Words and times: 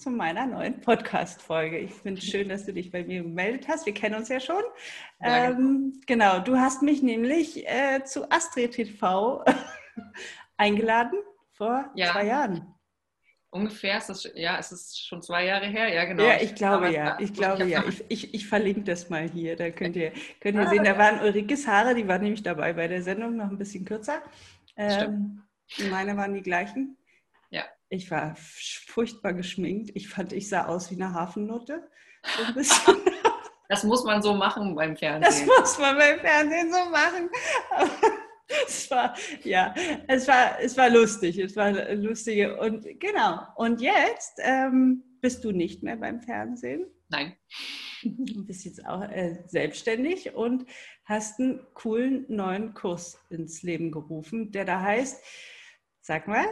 zu 0.00 0.08
meiner 0.08 0.46
neuen 0.46 0.80
Podcast-Folge. 0.80 1.78
Ich 1.78 1.92
finde 1.92 2.22
es 2.22 2.26
schön, 2.26 2.48
dass 2.48 2.64
du 2.64 2.72
dich 2.72 2.90
bei 2.90 3.04
mir 3.04 3.22
gemeldet 3.22 3.68
hast. 3.68 3.84
Wir 3.84 3.92
kennen 3.92 4.14
uns 4.14 4.30
ja 4.30 4.40
schon. 4.40 4.62
Ähm, 5.20 6.00
genau, 6.06 6.40
du 6.40 6.56
hast 6.56 6.80
mich 6.80 7.02
nämlich 7.02 7.68
äh, 7.68 8.02
zu 8.04 8.30
Astrid 8.30 8.72
TV 8.72 9.44
eingeladen 10.56 11.18
vor 11.52 11.90
ja. 11.94 12.12
zwei 12.12 12.26
Jahren. 12.26 12.74
Ungefähr 13.50 13.98
ist 13.98 14.08
das, 14.08 14.30
ja, 14.34 14.58
es 14.58 14.72
ist 14.72 15.06
schon 15.06 15.20
zwei 15.20 15.44
Jahre 15.44 15.66
her, 15.66 15.92
ja, 15.92 16.06
genau. 16.06 16.22
Ja, 16.22 16.40
ich 16.40 16.54
glaube 16.54 16.86
Aber 16.86 16.88
ja, 16.88 17.18
ich 17.20 17.34
glaube 17.34 17.64
ja. 17.66 17.84
Ich, 17.86 18.04
ich, 18.08 18.34
ich, 18.34 18.48
verlinke 18.48 18.84
das 18.84 19.10
mal 19.10 19.28
hier, 19.28 19.56
da 19.56 19.68
könnt 19.70 19.96
ihr, 19.96 20.12
könnt 20.40 20.56
ihr 20.56 20.66
ah, 20.66 20.70
sehen. 20.70 20.84
Da 20.84 20.96
waren 20.96 21.20
Ulrikes 21.20 21.66
Haare, 21.66 21.94
die 21.94 22.08
waren 22.08 22.22
nämlich 22.22 22.42
dabei 22.42 22.72
bei 22.72 22.88
der 22.88 23.02
Sendung, 23.02 23.36
noch 23.36 23.50
ein 23.50 23.58
bisschen 23.58 23.84
kürzer. 23.84 24.22
Ähm, 24.76 25.42
meine 25.90 26.16
waren 26.16 26.32
die 26.32 26.42
gleichen. 26.42 26.96
Ich 27.92 28.08
war 28.10 28.36
furchtbar 28.36 29.32
geschminkt. 29.34 29.90
Ich 29.94 30.08
fand, 30.08 30.32
ich 30.32 30.48
sah 30.48 30.66
aus 30.66 30.92
wie 30.92 30.94
eine 30.94 31.12
Hafennutte. 31.12 31.90
So 32.56 32.94
das 33.68 33.82
muss 33.82 34.04
man 34.04 34.22
so 34.22 34.32
machen 34.32 34.76
beim 34.76 34.96
Fernsehen. 34.96 35.48
Das 35.48 35.60
muss 35.60 35.78
man 35.78 35.96
beim 35.98 36.20
Fernsehen 36.20 36.72
so 36.72 36.88
machen. 36.88 37.28
es 38.66 38.88
war, 38.92 39.16
ja, 39.42 39.74
es 40.06 40.28
war, 40.28 40.60
es 40.60 40.76
war 40.76 40.88
lustig. 40.88 41.36
Es 41.38 41.56
war 41.56 41.72
lustige. 41.94 42.60
Und 42.60 42.86
genau. 43.00 43.40
Und 43.56 43.80
jetzt 43.80 44.38
ähm, 44.38 45.02
bist 45.20 45.42
du 45.42 45.50
nicht 45.50 45.82
mehr 45.82 45.96
beim 45.96 46.20
Fernsehen. 46.20 46.86
Nein. 47.08 47.36
Du 48.04 48.46
bist 48.46 48.64
jetzt 48.64 48.86
auch 48.86 49.02
äh, 49.02 49.42
selbstständig 49.46 50.32
und 50.34 50.64
hast 51.04 51.40
einen 51.40 51.66
coolen 51.74 52.24
neuen 52.28 52.72
Kurs 52.72 53.18
ins 53.30 53.62
Leben 53.62 53.90
gerufen, 53.90 54.52
der 54.52 54.64
da 54.64 54.80
heißt, 54.80 55.20
sag 56.00 56.28
mal. 56.28 56.46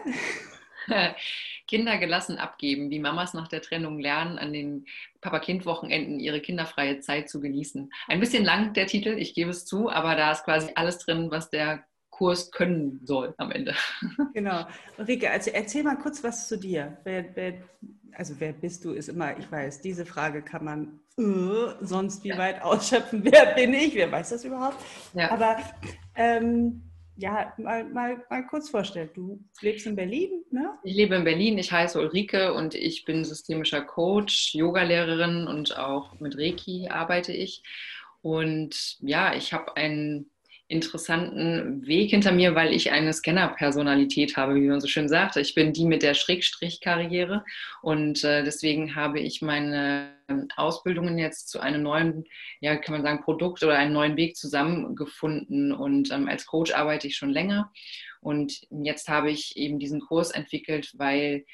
Kinder 1.67 1.99
gelassen 1.99 2.39
abgeben, 2.39 2.91
wie 2.91 2.99
Mamas 2.99 3.35
nach 3.35 3.49
der 3.49 3.63
Trennung 3.63 3.99
lernen, 3.99 4.39
an 4.39 4.53
den 4.53 4.87
Papa-Kind-Wochenenden 5.21 6.19
ihre 6.19 6.41
kinderfreie 6.41 7.01
Zeit 7.01 7.29
zu 7.29 7.41
genießen. 7.41 7.91
Ein 8.09 8.21
bisschen 8.21 8.45
lang 8.45 8.73
der 8.73 8.87
Titel, 8.87 9.11
ich 9.19 9.35
gebe 9.35 9.51
es 9.51 9.67
zu, 9.67 9.91
aber 9.91 10.17
da 10.17 10.33
ist 10.33 10.45
quasi 10.45 10.71
alles 10.75 10.99
drin, 10.99 11.31
was 11.31 11.51
der 11.51 11.85
Kurs 12.11 12.51
können 12.51 13.01
soll 13.05 13.35
am 13.39 13.53
Ende. 13.53 13.75
Genau. 14.35 14.67
Rike, 14.99 15.31
also 15.31 15.51
erzähl 15.51 15.85
mal 15.85 15.97
kurz 15.97 16.25
was 16.25 16.49
zu 16.49 16.59
dir. 16.59 16.99
Wer, 17.05 17.37
wer, 17.37 17.55
also 18.13 18.35
wer 18.39 18.53
bist 18.53 18.85
du, 18.85 18.93
ist 18.93 19.09
immer, 19.09 19.39
ich 19.39 19.51
weiß, 19.51 19.81
diese 19.83 20.07
Frage 20.07 20.43
kann 20.43 20.65
man 20.65 21.01
uh, 21.19 21.73
sonst 21.81 22.25
wie 22.25 22.29
ja. 22.29 22.39
weit 22.39 22.63
ausschöpfen. 22.63 23.25
Wer 23.31 23.55
bin 23.55 23.75
ich? 23.75 23.95
Wer 23.95 24.11
weiß 24.11 24.31
das 24.31 24.45
überhaupt? 24.45 24.83
Ja. 25.15 25.31
Aber 25.31 25.59
ähm, 26.15 26.88
ja, 27.19 27.53
mal, 27.59 27.85
mal, 27.85 28.25
mal 28.31 28.47
kurz 28.47 28.71
vorstellen. 28.71 29.11
Du 29.13 29.41
lebst 29.61 29.87
in 29.87 29.97
Berlin, 29.97 30.45
ne? 30.53 30.79
Ich 30.85 30.95
lebe 30.95 31.17
in 31.17 31.25
Berlin. 31.25 31.59
Ich 31.59 31.73
heiße 31.73 31.99
Ulrike 32.01 32.55
und 32.55 32.77
ich 32.77 33.05
bin 33.05 33.25
systemischer 33.25 33.83
Coach, 33.83 34.55
Yogalehrerin 34.55 35.49
und 35.49 35.77
auch 35.77 36.21
mit 36.21 36.39
Reiki 36.39 36.89
arbeite 36.89 37.33
ich. 37.33 37.63
Und 38.23 38.99
ja, 39.01 39.35
ich 39.35 39.53
habe 39.53 39.77
einen 39.77 40.31
interessanten 40.69 41.85
Weg 41.87 42.11
hinter 42.11 42.31
mir, 42.31 42.55
weil 42.55 42.73
ich 42.73 42.93
eine 42.93 43.13
Scanner-Personalität 43.13 44.37
habe, 44.37 44.55
wie 44.55 44.69
man 44.69 44.81
so 44.81 44.87
schön 44.87 45.09
sagt. 45.09 45.37
Ich 45.37 45.55
bin 45.55 45.73
die 45.73 45.87
mit 45.87 46.03
der 46.03 46.15
Schrägstrich-Karriere 46.15 47.45
und 47.83 48.23
äh, 48.23 48.45
deswegen 48.45 48.95
habe 48.95 49.19
ich 49.19 49.43
meine 49.43 50.18
Ausbildungen 50.57 51.19
jetzt 51.19 51.49
zu 51.49 51.61
einem 51.61 51.83
neuen, 51.83 52.25
ja, 52.61 52.77
kann 52.77 52.95
man 52.95 53.03
sagen, 53.03 53.23
Produkt 53.23 53.63
oder 53.63 53.77
einen 53.77 53.93
neuen 53.93 54.17
Weg 54.17 54.37
zusammengefunden 54.37 55.73
und 55.73 56.11
ähm, 56.13 56.29
als 56.29 56.47
Coach 56.47 56.75
arbeite 56.75 57.07
ich 57.07 57.17
schon 57.17 57.31
länger 57.31 57.73
und 58.21 58.61
jetzt 58.71 59.09
habe 59.09 59.31
ich 59.31 59.57
eben 59.57 59.79
diesen 59.79 60.01
Kurs 60.01 60.31
entwickelt, 60.31 60.93
weil 60.97 61.45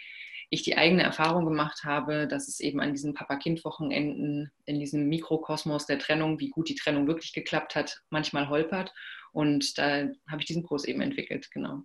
ich 0.50 0.62
die 0.62 0.76
eigene 0.76 1.02
Erfahrung 1.02 1.44
gemacht 1.44 1.82
habe, 1.84 2.26
dass 2.28 2.48
es 2.48 2.60
eben 2.60 2.80
an 2.80 2.92
diesen 2.92 3.14
Papa-Kind-Wochenenden, 3.14 4.52
in 4.66 4.78
diesem 4.78 5.08
Mikrokosmos 5.08 5.86
der 5.86 5.98
Trennung, 5.98 6.38
wie 6.38 6.50
gut 6.50 6.68
die 6.68 6.76
Trennung 6.76 7.06
wirklich 7.06 7.32
geklappt 7.32 7.74
hat, 7.74 8.02
manchmal 8.10 8.48
holpert. 8.48 8.92
Und 9.32 9.78
da 9.78 10.08
habe 10.28 10.40
ich 10.40 10.44
diesen 10.44 10.62
Kurs 10.62 10.84
eben 10.84 11.00
entwickelt, 11.00 11.50
genau. 11.50 11.82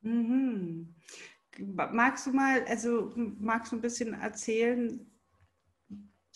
Mhm. 0.00 0.94
Magst 1.58 2.26
du 2.26 2.32
mal, 2.32 2.64
also 2.64 3.12
magst 3.14 3.70
du 3.70 3.76
ein 3.76 3.82
bisschen 3.82 4.14
erzählen, 4.14 5.06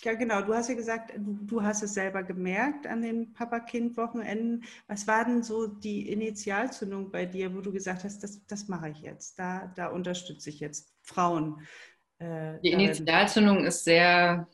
ja, 0.03 0.15
genau. 0.15 0.43
Du 0.43 0.55
hast 0.55 0.69
ja 0.69 0.75
gesagt, 0.75 1.13
du 1.17 1.63
hast 1.63 1.83
es 1.83 1.95
selber 1.95 2.23
gemerkt 2.23 2.87
an 2.87 3.03
den 3.03 3.33
Papa-Kind-Wochenenden. 3.33 4.65
Was 4.87 5.07
war 5.07 5.25
denn 5.25 5.43
so 5.43 5.67
die 5.67 6.11
Initialzündung 6.11 7.11
bei 7.11 7.27
dir, 7.27 7.55
wo 7.55 7.61
du 7.61 7.73
gesagt 7.73 8.05
hast, 8.05 8.23
das, 8.23 8.45
das 8.47 8.69
mache 8.69 8.91
ich 8.91 9.01
jetzt, 9.01 9.39
da, 9.39 9.73
da 9.77 9.89
unterstütze 9.89 10.51
ich 10.51 10.61
jetzt 10.61 10.93
Frauen? 11.03 11.61
Äh, 12.19 12.59
die 12.63 12.73
Initialzündung 12.73 13.65
ist 13.65 13.85
sehr 13.85 14.49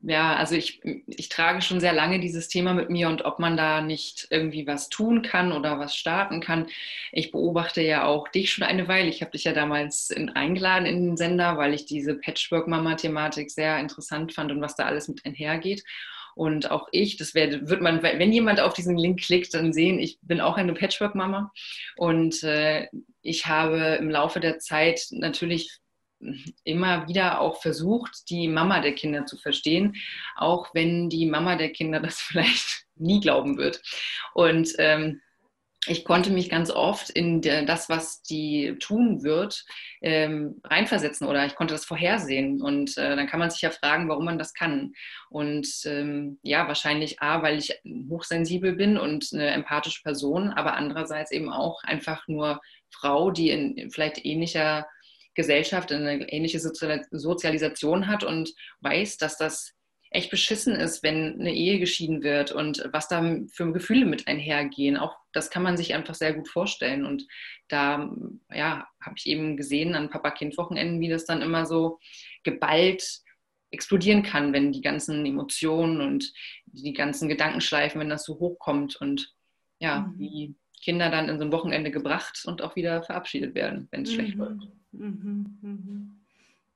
ja, 0.00 0.36
also 0.36 0.54
ich, 0.54 0.80
ich 1.06 1.28
trage 1.28 1.60
schon 1.60 1.80
sehr 1.80 1.92
lange 1.92 2.20
dieses 2.20 2.48
Thema 2.48 2.72
mit 2.72 2.88
mir 2.88 3.08
und 3.08 3.24
ob 3.24 3.40
man 3.40 3.56
da 3.56 3.80
nicht 3.80 4.28
irgendwie 4.30 4.64
was 4.66 4.88
tun 4.88 5.22
kann 5.22 5.50
oder 5.52 5.80
was 5.80 5.96
starten 5.96 6.40
kann. 6.40 6.68
Ich 7.10 7.32
beobachte 7.32 7.82
ja 7.82 8.04
auch 8.04 8.28
dich 8.28 8.52
schon 8.52 8.62
eine 8.62 8.86
Weile. 8.86 9.08
Ich 9.08 9.22
habe 9.22 9.32
dich 9.32 9.42
ja 9.42 9.52
damals 9.52 10.10
in, 10.10 10.30
eingeladen 10.30 10.86
in 10.86 11.04
den 11.04 11.16
Sender, 11.16 11.56
weil 11.56 11.74
ich 11.74 11.84
diese 11.84 12.14
Patchwork-Mama-Thematik 12.14 13.50
sehr 13.50 13.80
interessant 13.80 14.32
fand 14.32 14.52
und 14.52 14.60
was 14.60 14.76
da 14.76 14.84
alles 14.84 15.08
mit 15.08 15.26
einhergeht. 15.26 15.82
Und 16.36 16.70
auch 16.70 16.86
ich, 16.92 17.16
das 17.16 17.34
wär, 17.34 17.68
wird 17.68 17.80
man, 17.80 18.00
wenn 18.00 18.32
jemand 18.32 18.60
auf 18.60 18.74
diesen 18.74 18.96
Link 18.96 19.20
klickt, 19.20 19.52
dann 19.54 19.72
sehen, 19.72 19.98
ich 19.98 20.20
bin 20.22 20.40
auch 20.40 20.56
eine 20.56 20.74
Patchwork-Mama. 20.74 21.52
Und 21.96 22.44
äh, 22.44 22.86
ich 23.22 23.46
habe 23.46 23.96
im 23.98 24.08
Laufe 24.08 24.38
der 24.38 24.60
Zeit 24.60 25.08
natürlich 25.10 25.80
immer 26.64 27.08
wieder 27.08 27.40
auch 27.40 27.60
versucht, 27.60 28.28
die 28.30 28.48
Mama 28.48 28.80
der 28.80 28.94
Kinder 28.94 29.26
zu 29.26 29.36
verstehen, 29.36 29.96
auch 30.36 30.74
wenn 30.74 31.08
die 31.08 31.26
Mama 31.26 31.56
der 31.56 31.70
Kinder 31.70 32.00
das 32.00 32.20
vielleicht 32.20 32.86
nie 32.96 33.20
glauben 33.20 33.58
wird. 33.58 33.80
Und 34.34 34.74
ähm, 34.78 35.20
ich 35.86 36.04
konnte 36.04 36.30
mich 36.30 36.50
ganz 36.50 36.70
oft 36.70 37.08
in 37.10 37.40
das, 37.40 37.88
was 37.88 38.22
die 38.22 38.76
tun 38.80 39.22
wird, 39.22 39.64
ähm, 40.02 40.60
reinversetzen 40.64 41.26
oder 41.26 41.46
ich 41.46 41.54
konnte 41.54 41.72
das 41.72 41.84
vorhersehen. 41.84 42.60
Und 42.60 42.98
äh, 42.98 43.16
dann 43.16 43.26
kann 43.28 43.40
man 43.40 43.50
sich 43.50 43.62
ja 43.62 43.70
fragen, 43.70 44.08
warum 44.08 44.24
man 44.24 44.38
das 44.38 44.54
kann. 44.54 44.92
Und 45.30 45.68
ähm, 45.86 46.38
ja, 46.42 46.66
wahrscheinlich 46.66 47.22
A, 47.22 47.42
weil 47.42 47.58
ich 47.58 47.80
hochsensibel 48.10 48.72
bin 48.72 48.98
und 48.98 49.30
eine 49.32 49.50
empathische 49.50 50.02
Person, 50.02 50.50
aber 50.50 50.74
andererseits 50.74 51.30
eben 51.30 51.50
auch 51.50 51.82
einfach 51.84 52.26
nur 52.26 52.60
Frau, 52.90 53.30
die 53.30 53.50
in 53.50 53.90
vielleicht 53.90 54.24
ähnlicher 54.24 54.86
Gesellschaft 55.38 55.92
eine 55.92 56.32
ähnliche 56.32 56.58
Sozialisation 56.58 58.08
hat 58.08 58.24
und 58.24 58.52
weiß, 58.80 59.18
dass 59.18 59.38
das 59.38 59.72
echt 60.10 60.30
beschissen 60.30 60.74
ist, 60.74 61.04
wenn 61.04 61.38
eine 61.38 61.54
Ehe 61.54 61.78
geschieden 61.78 62.24
wird 62.24 62.50
und 62.50 62.88
was 62.92 63.06
da 63.06 63.22
für 63.52 63.72
Gefühle 63.72 64.04
mit 64.04 64.26
einhergehen. 64.26 64.96
Auch 64.96 65.16
das 65.32 65.48
kann 65.50 65.62
man 65.62 65.76
sich 65.76 65.94
einfach 65.94 66.16
sehr 66.16 66.32
gut 66.32 66.48
vorstellen. 66.48 67.06
Und 67.06 67.24
da 67.68 68.10
ja, 68.52 68.88
habe 69.00 69.14
ich 69.16 69.26
eben 69.26 69.56
gesehen 69.56 69.94
an 69.94 70.10
Papa-Kind-Wochenenden, 70.10 71.00
wie 71.00 71.08
das 71.08 71.24
dann 71.24 71.40
immer 71.40 71.66
so 71.66 72.00
geballt 72.42 73.20
explodieren 73.70 74.24
kann, 74.24 74.52
wenn 74.52 74.72
die 74.72 74.80
ganzen 74.80 75.24
Emotionen 75.24 76.00
und 76.00 76.32
die 76.66 76.94
ganzen 76.94 77.28
Gedankenschleifen, 77.28 78.00
wenn 78.00 78.08
das 78.08 78.24
so 78.24 78.40
hochkommt 78.40 78.96
und 78.96 79.32
ja, 79.78 80.00
mhm. 80.00 80.18
wie 80.18 80.56
Kinder 80.82 81.10
dann 81.10 81.28
in 81.28 81.38
so 81.38 81.44
ein 81.44 81.52
Wochenende 81.52 81.92
gebracht 81.92 82.42
und 82.44 82.60
auch 82.60 82.74
wieder 82.74 83.04
verabschiedet 83.04 83.54
werden, 83.54 83.86
wenn 83.92 84.02
es 84.02 84.10
mhm. 84.10 84.14
schlecht 84.14 84.34
läuft. 84.34 84.77
Mhm, 84.92 85.58
mhm, 85.62 86.20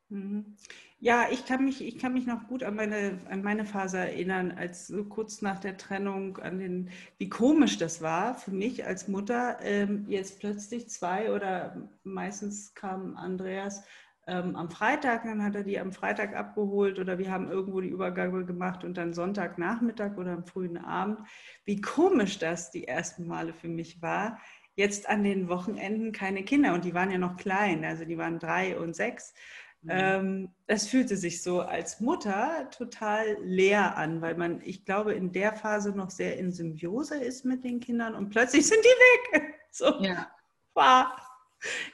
mhm. 0.08 0.56
Ja, 1.00 1.26
ich 1.30 1.46
kann 1.46 1.64
mich, 1.64 1.82
ich 1.84 1.98
kann 1.98 2.12
mich 2.12 2.26
noch 2.26 2.46
gut 2.48 2.62
an 2.62 2.76
meine, 2.76 3.18
an 3.30 3.42
meine 3.42 3.64
Phase 3.64 3.98
erinnern, 3.98 4.52
als 4.52 4.86
so 4.86 5.04
kurz 5.04 5.42
nach 5.42 5.58
der 5.60 5.76
Trennung, 5.76 6.38
an 6.38 6.58
den, 6.58 6.90
wie 7.18 7.28
komisch 7.28 7.78
das 7.78 8.02
war 8.02 8.34
für 8.36 8.52
mich 8.52 8.86
als 8.86 9.08
Mutter, 9.08 9.58
ähm, 9.62 10.04
jetzt 10.08 10.38
plötzlich 10.40 10.88
zwei 10.90 11.32
oder 11.32 11.88
meistens 12.04 12.74
kam 12.74 13.16
Andreas 13.16 13.84
ähm, 14.28 14.54
am 14.54 14.70
Freitag, 14.70 15.24
dann 15.24 15.42
hat 15.42 15.56
er 15.56 15.64
die 15.64 15.80
am 15.80 15.92
Freitag 15.92 16.36
abgeholt 16.36 16.98
oder 17.00 17.18
wir 17.18 17.30
haben 17.32 17.50
irgendwo 17.50 17.80
die 17.80 17.88
Übergabe 17.88 18.44
gemacht 18.44 18.84
und 18.84 18.96
dann 18.96 19.14
Sonntagnachmittag 19.14 20.16
oder 20.16 20.32
am 20.32 20.44
frühen 20.46 20.78
Abend. 20.78 21.18
Wie 21.64 21.80
komisch 21.80 22.38
das 22.38 22.70
die 22.70 22.86
ersten 22.86 23.26
Male 23.26 23.52
für 23.52 23.68
mich 23.68 24.00
war, 24.02 24.38
jetzt 24.74 25.08
an 25.08 25.22
den 25.24 25.48
Wochenenden 25.48 26.12
keine 26.12 26.44
Kinder 26.44 26.74
und 26.74 26.84
die 26.84 26.94
waren 26.94 27.10
ja 27.10 27.18
noch 27.18 27.36
klein, 27.36 27.84
also 27.84 28.04
die 28.04 28.18
waren 28.18 28.38
drei 28.38 28.78
und 28.78 28.94
sechs. 28.94 29.34
Mhm. 29.82 29.90
Ähm, 29.90 30.48
es 30.66 30.86
fühlte 30.86 31.16
sich 31.16 31.42
so 31.42 31.60
als 31.60 32.00
Mutter 32.00 32.70
total 32.70 33.36
leer 33.42 33.96
an, 33.96 34.22
weil 34.22 34.36
man, 34.36 34.60
ich 34.64 34.84
glaube, 34.84 35.12
in 35.12 35.32
der 35.32 35.54
Phase 35.54 35.90
noch 35.90 36.10
sehr 36.10 36.38
in 36.38 36.52
Symbiose 36.52 37.16
ist 37.16 37.44
mit 37.44 37.64
den 37.64 37.80
Kindern 37.80 38.14
und 38.14 38.30
plötzlich 38.30 38.66
sind 38.66 38.82
die 38.82 39.38
weg. 39.38 39.54
So, 39.74 39.86
ja. 40.02 40.30
War. 40.74 41.16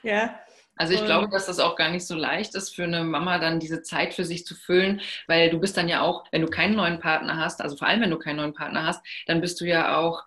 Ja. 0.03 0.41
Also 0.75 0.95
ich 0.95 1.05
glaube, 1.05 1.29
dass 1.29 1.47
das 1.47 1.59
auch 1.59 1.77
gar 1.77 1.91
nicht 1.91 2.07
so 2.07 2.15
leicht 2.15 2.55
ist 2.55 2.75
für 2.75 2.85
eine 2.85 3.03
Mama 3.03 3.39
dann 3.39 3.61
diese 3.61 3.83
Zeit 3.83 4.15
für 4.15 4.25
sich 4.25 4.47
zu 4.47 4.55
füllen, 4.55 5.01
weil 5.27 5.51
du 5.51 5.59
bist 5.59 5.77
dann 5.77 5.89
ja 5.89 6.01
auch, 6.03 6.25
wenn 6.31 6.43
du 6.43 6.49
keinen 6.49 6.77
neuen 6.77 7.01
Partner 7.01 7.37
hast, 7.37 7.61
also 7.61 7.77
vor 7.77 7.89
allem 7.89 8.01
wenn 8.01 8.11
du 8.11 8.19
keinen 8.19 8.37
neuen 8.37 8.55
Partner 8.55 8.87
hast, 8.87 9.05
dann 9.27 9.41
bist 9.41 9.61
du 9.61 9.65
ja 9.65 9.97
auch 9.97 10.25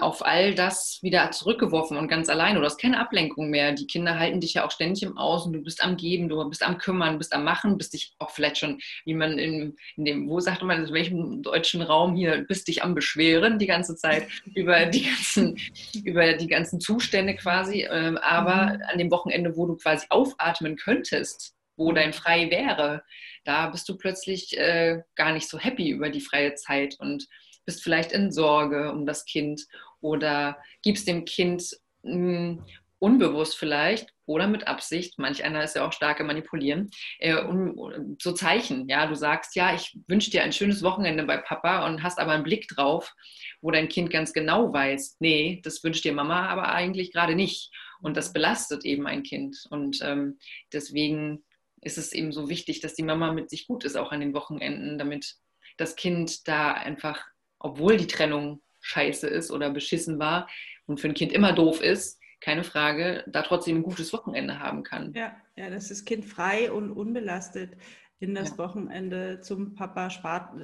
auf 0.00 0.24
all 0.24 0.54
das 0.54 0.98
wieder 1.02 1.30
zurückgeworfen 1.30 1.96
und 1.96 2.08
ganz 2.08 2.28
allein. 2.28 2.56
Du 2.56 2.62
hast 2.62 2.80
keine 2.80 2.98
Ablenkung 2.98 3.48
mehr. 3.48 3.72
Die 3.72 3.86
Kinder 3.86 4.18
halten 4.18 4.40
dich 4.40 4.54
ja 4.54 4.66
auch 4.66 4.72
ständig 4.72 5.04
im 5.04 5.16
Außen. 5.16 5.52
Du 5.52 5.62
bist 5.62 5.84
am 5.84 5.96
Geben, 5.96 6.28
du 6.28 6.48
bist 6.48 6.64
am 6.64 6.78
Kümmern, 6.78 7.18
bist 7.18 7.32
am 7.32 7.44
Machen, 7.44 7.78
bist 7.78 7.92
dich 7.92 8.12
auch 8.18 8.30
vielleicht 8.30 8.58
schon, 8.58 8.80
wie 9.04 9.14
man 9.14 9.38
in, 9.38 9.76
in 9.96 10.04
dem, 10.04 10.28
wo 10.28 10.40
sagt 10.40 10.62
man, 10.62 10.84
in 10.84 10.92
welchem 10.92 11.42
deutschen 11.42 11.80
Raum 11.80 12.16
hier, 12.16 12.44
bist 12.48 12.66
dich 12.66 12.82
am 12.82 12.94
Beschweren 12.94 13.58
die 13.58 13.66
ganze 13.66 13.94
Zeit 13.94 14.26
über 14.54 14.86
die 14.86 15.04
ganzen, 15.04 15.56
über 16.04 16.32
die 16.32 16.48
ganzen 16.48 16.80
Zustände 16.80 17.36
quasi. 17.36 17.86
Ähm, 17.88 18.18
aber 18.18 18.74
mhm. 18.74 18.82
an 18.90 18.98
dem 18.98 19.10
Wochenende, 19.12 19.56
wo 19.56 19.66
du 19.66 19.76
quasi 19.76 20.06
aufatmen 20.10 20.76
könntest, 20.76 21.54
wo 21.76 21.90
mhm. 21.90 21.94
dein 21.94 22.12
Frei 22.12 22.50
wäre, 22.50 23.04
da 23.44 23.68
bist 23.68 23.88
du 23.88 23.96
plötzlich 23.96 24.56
äh, 24.58 25.02
gar 25.14 25.32
nicht 25.32 25.48
so 25.48 25.58
happy 25.58 25.90
über 25.90 26.10
die 26.10 26.20
freie 26.20 26.54
Zeit 26.54 26.96
und 26.98 27.26
bist 27.64 27.82
vielleicht 27.82 28.12
in 28.12 28.32
Sorge 28.32 28.92
um 28.92 29.06
das 29.06 29.24
Kind 29.24 29.66
oder 30.00 30.58
gibst 30.82 31.06
dem 31.08 31.24
Kind 31.24 31.76
mh, 32.02 32.12
hm, 32.12 32.64
unbewusst 33.02 33.56
vielleicht 33.56 34.12
oder 34.26 34.46
mit 34.46 34.68
Absicht, 34.68 35.18
manch 35.18 35.42
einer 35.42 35.64
ist 35.64 35.74
ja 35.74 35.84
auch 35.84 35.92
stark 35.92 36.20
im 36.20 36.28
Manipulieren, 36.28 36.88
äh, 37.18 37.34
um, 37.34 38.16
so 38.22 38.32
Zeichen. 38.32 38.88
Ja, 38.88 39.06
du 39.06 39.16
sagst, 39.16 39.56
ja, 39.56 39.74
ich 39.74 39.98
wünsche 40.06 40.30
dir 40.30 40.44
ein 40.44 40.52
schönes 40.52 40.84
Wochenende 40.84 41.24
bei 41.24 41.36
Papa 41.36 41.84
und 41.86 42.04
hast 42.04 42.20
aber 42.20 42.30
einen 42.30 42.44
Blick 42.44 42.68
drauf, 42.68 43.12
wo 43.60 43.72
dein 43.72 43.88
Kind 43.88 44.10
ganz 44.10 44.32
genau 44.32 44.72
weiß, 44.72 45.16
nee, 45.18 45.60
das 45.64 45.82
wünscht 45.82 46.04
dir 46.04 46.12
Mama 46.12 46.46
aber 46.46 46.72
eigentlich 46.72 47.12
gerade 47.12 47.34
nicht. 47.34 47.72
Und 48.00 48.16
das 48.16 48.32
belastet 48.32 48.84
eben 48.84 49.06
ein 49.08 49.24
Kind. 49.24 49.66
Und 49.70 49.98
ähm, 50.02 50.38
deswegen 50.72 51.44
ist 51.80 51.98
es 51.98 52.12
eben 52.12 52.30
so 52.30 52.48
wichtig, 52.48 52.80
dass 52.80 52.94
die 52.94 53.02
Mama 53.02 53.32
mit 53.32 53.50
sich 53.50 53.66
gut 53.66 53.84
ist, 53.84 53.96
auch 53.96 54.12
an 54.12 54.20
den 54.20 54.34
Wochenenden, 54.34 54.98
damit 54.98 55.36
das 55.76 55.96
Kind 55.96 56.46
da 56.46 56.72
einfach 56.72 57.24
obwohl 57.62 57.96
die 57.96 58.06
Trennung 58.06 58.60
scheiße 58.80 59.26
ist 59.28 59.50
oder 59.50 59.70
beschissen 59.70 60.18
war 60.18 60.48
und 60.86 61.00
für 61.00 61.08
ein 61.08 61.14
Kind 61.14 61.32
immer 61.32 61.52
doof 61.52 61.80
ist, 61.80 62.20
keine 62.40 62.64
Frage, 62.64 63.24
da 63.28 63.42
trotzdem 63.42 63.76
ein 63.76 63.82
gutes 63.82 64.12
Wochenende 64.12 64.58
haben 64.58 64.82
kann. 64.82 65.12
Ja, 65.14 65.36
ja 65.56 65.70
das 65.70 66.04
Kind 66.04 66.24
frei 66.24 66.72
und 66.72 66.90
unbelastet 66.90 67.76
in 68.22 68.36
das 68.36 68.50
ja. 68.50 68.58
Wochenende 68.58 69.40
zum 69.40 69.74
Papa 69.74 70.06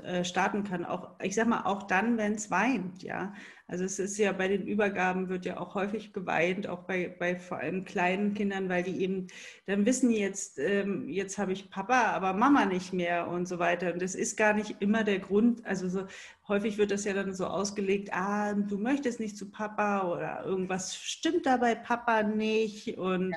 äh, 0.05 0.25
starten 0.25 0.63
kann. 0.63 0.85
Auch, 0.85 1.19
ich 1.21 1.35
sag 1.35 1.49
mal, 1.49 1.63
auch 1.65 1.83
dann, 1.83 2.17
wenn 2.17 2.35
es 2.35 2.53
weint, 2.53 3.03
ja. 3.03 3.35
Also 3.67 3.85
es 3.85 3.99
ist 3.99 4.17
ja 4.17 4.31
bei 4.31 4.47
den 4.47 4.65
Übergaben 4.65 5.29
wird 5.29 5.45
ja 5.45 5.59
auch 5.59 5.75
häufig 5.75 6.13
geweint, 6.13 6.69
auch 6.69 6.85
bei, 6.85 7.09
bei 7.19 7.37
vor 7.37 7.59
allem 7.59 7.85
kleinen 7.85 8.35
Kindern, 8.35 8.69
weil 8.69 8.85
die 8.85 9.03
eben 9.03 9.27
dann 9.67 9.85
wissen 9.87 10.13
jetzt, 10.13 10.61
ähm, 10.61 11.09
jetzt 11.09 11.37
habe 11.37 11.53
ich 11.53 11.69
Papa, 11.69 12.13
aber 12.13 12.33
Mama 12.33 12.65
nicht 12.65 12.93
mehr 12.93 13.27
und 13.27 13.49
so 13.49 13.59
weiter. 13.59 13.93
Und 13.93 14.03
das 14.03 14.15
ist 14.15 14.37
gar 14.37 14.55
nicht 14.55 14.77
immer 14.79 15.03
der 15.03 15.19
Grund. 15.19 15.67
Also 15.67 15.89
so 15.89 16.07
häufig 16.47 16.79
wird 16.79 16.93
das 16.93 17.05
ja 17.05 17.13
dann 17.13 17.35
so 17.35 17.47
ausgelegt, 17.47 18.11
ah, 18.13 18.55
du 18.55 18.79
möchtest 18.79 19.19
nicht 19.19 19.37
zu 19.37 19.51
Papa 19.51 20.07
oder 20.07 20.45
irgendwas 20.45 20.95
stimmt 20.95 21.45
da 21.45 21.57
bei 21.57 21.75
Papa 21.75 22.23
nicht 22.23 22.97
und 22.99 23.35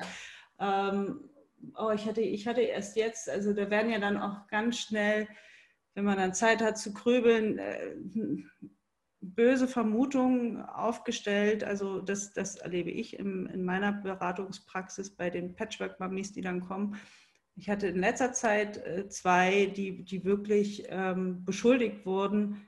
ja. 0.60 0.90
ähm, 0.90 1.28
oh, 1.76 1.90
ich 1.90 2.06
hatte, 2.06 2.20
ich 2.20 2.46
hatte 2.46 2.62
erst 2.62 2.96
jetzt, 2.96 3.28
also 3.28 3.52
da 3.52 3.70
werden 3.70 3.90
ja 3.90 3.98
dann 3.98 4.16
auch 4.16 4.46
ganz 4.48 4.78
schnell, 4.78 5.28
wenn 5.94 6.04
man 6.04 6.16
dann 6.16 6.34
Zeit 6.34 6.62
hat 6.62 6.78
zu 6.78 6.92
grübeln, 6.92 7.58
äh, 7.58 7.94
böse 9.20 9.68
Vermutungen 9.68 10.60
aufgestellt. 10.62 11.64
Also 11.64 12.00
das, 12.00 12.32
das 12.32 12.56
erlebe 12.56 12.90
ich 12.90 13.18
im, 13.18 13.46
in 13.46 13.64
meiner 13.64 13.92
Beratungspraxis 13.92 15.10
bei 15.10 15.30
den 15.30 15.54
Patchwork-Mamis, 15.54 16.32
die 16.32 16.40
dann 16.40 16.60
kommen. 16.60 16.96
Ich 17.54 17.70
hatte 17.70 17.86
in 17.86 18.00
letzter 18.00 18.32
Zeit 18.32 18.78
äh, 18.78 19.08
zwei, 19.08 19.66
die, 19.66 20.04
die 20.04 20.24
wirklich 20.24 20.84
ähm, 20.88 21.44
beschuldigt 21.44 22.04
wurden, 22.04 22.66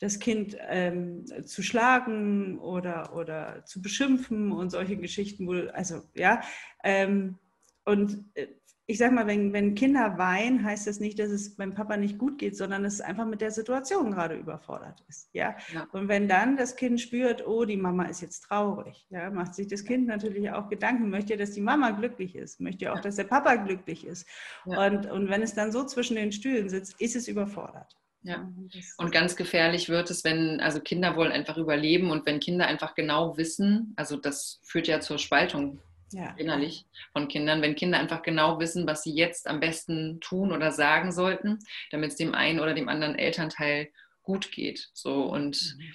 das 0.00 0.18
Kind 0.18 0.56
ähm, 0.68 1.24
zu 1.44 1.62
schlagen 1.62 2.58
oder, 2.58 3.14
oder 3.14 3.64
zu 3.64 3.80
beschimpfen 3.80 4.50
und 4.50 4.70
solche 4.70 4.96
Geschichten. 4.96 5.46
Wo, 5.46 5.52
also 5.70 6.02
ja, 6.14 6.40
ähm, 6.82 7.38
und 7.84 8.24
äh, 8.34 8.46
ich 8.86 8.98
sage 8.98 9.14
mal, 9.14 9.26
wenn, 9.26 9.54
wenn 9.54 9.74
Kinder 9.74 10.18
weinen, 10.18 10.62
heißt 10.62 10.86
das 10.86 11.00
nicht, 11.00 11.18
dass 11.18 11.30
es 11.30 11.56
beim 11.56 11.74
Papa 11.74 11.96
nicht 11.96 12.18
gut 12.18 12.38
geht, 12.38 12.54
sondern 12.54 12.84
es 12.84 13.00
einfach 13.00 13.24
mit 13.24 13.40
der 13.40 13.50
Situation 13.50 14.10
gerade 14.10 14.36
überfordert 14.36 15.02
ist. 15.08 15.30
Ja? 15.32 15.56
ja? 15.72 15.86
Und 15.92 16.08
wenn 16.08 16.28
dann 16.28 16.58
das 16.58 16.76
Kind 16.76 17.00
spürt, 17.00 17.46
oh, 17.46 17.64
die 17.64 17.78
Mama 17.78 18.04
ist 18.04 18.20
jetzt 18.20 18.40
traurig, 18.40 19.06
ja, 19.08 19.30
macht 19.30 19.54
sich 19.54 19.68
das 19.68 19.84
Kind 19.84 20.06
natürlich 20.06 20.50
auch 20.50 20.68
Gedanken, 20.68 21.08
möchte, 21.08 21.38
dass 21.38 21.52
die 21.52 21.62
Mama 21.62 21.92
glücklich 21.92 22.36
ist, 22.36 22.60
möchte 22.60 22.92
auch, 22.92 23.00
dass 23.00 23.16
der 23.16 23.24
Papa 23.24 23.56
glücklich 23.56 24.06
ist. 24.06 24.28
Ja. 24.66 24.86
Und, 24.86 25.06
und 25.06 25.30
wenn 25.30 25.40
es 25.40 25.54
dann 25.54 25.72
so 25.72 25.84
zwischen 25.84 26.16
den 26.16 26.32
Stühlen 26.32 26.68
sitzt, 26.68 27.00
ist 27.00 27.16
es 27.16 27.26
überfordert. 27.26 27.96
Ja. 28.20 28.50
Und 28.98 29.12
ganz 29.12 29.36
gefährlich 29.36 29.88
wird 29.88 30.10
es, 30.10 30.24
wenn, 30.24 30.60
also 30.60 30.80
Kinder 30.80 31.16
wollen 31.16 31.32
einfach 31.32 31.56
überleben 31.56 32.10
und 32.10 32.26
wenn 32.26 32.40
Kinder 32.40 32.66
einfach 32.66 32.94
genau 32.94 33.38
wissen, 33.38 33.94
also 33.96 34.16
das 34.16 34.60
führt 34.62 34.88
ja 34.88 35.00
zur 35.00 35.18
Spaltung 35.18 35.78
ja. 36.12 36.34
innerlich 36.36 36.86
von 37.12 37.28
Kindern, 37.28 37.62
wenn 37.62 37.74
Kinder 37.74 37.98
einfach 37.98 38.22
genau 38.22 38.58
wissen, 38.60 38.86
was 38.86 39.02
sie 39.02 39.14
jetzt 39.14 39.46
am 39.46 39.60
besten 39.60 40.20
tun 40.20 40.52
oder 40.52 40.72
sagen 40.72 41.12
sollten, 41.12 41.58
damit 41.90 42.12
es 42.12 42.16
dem 42.16 42.34
einen 42.34 42.60
oder 42.60 42.74
dem 42.74 42.88
anderen 42.88 43.16
Elternteil 43.16 43.90
gut 44.22 44.52
geht. 44.52 44.90
So 44.92 45.24
und 45.24 45.76
mhm. 45.78 45.92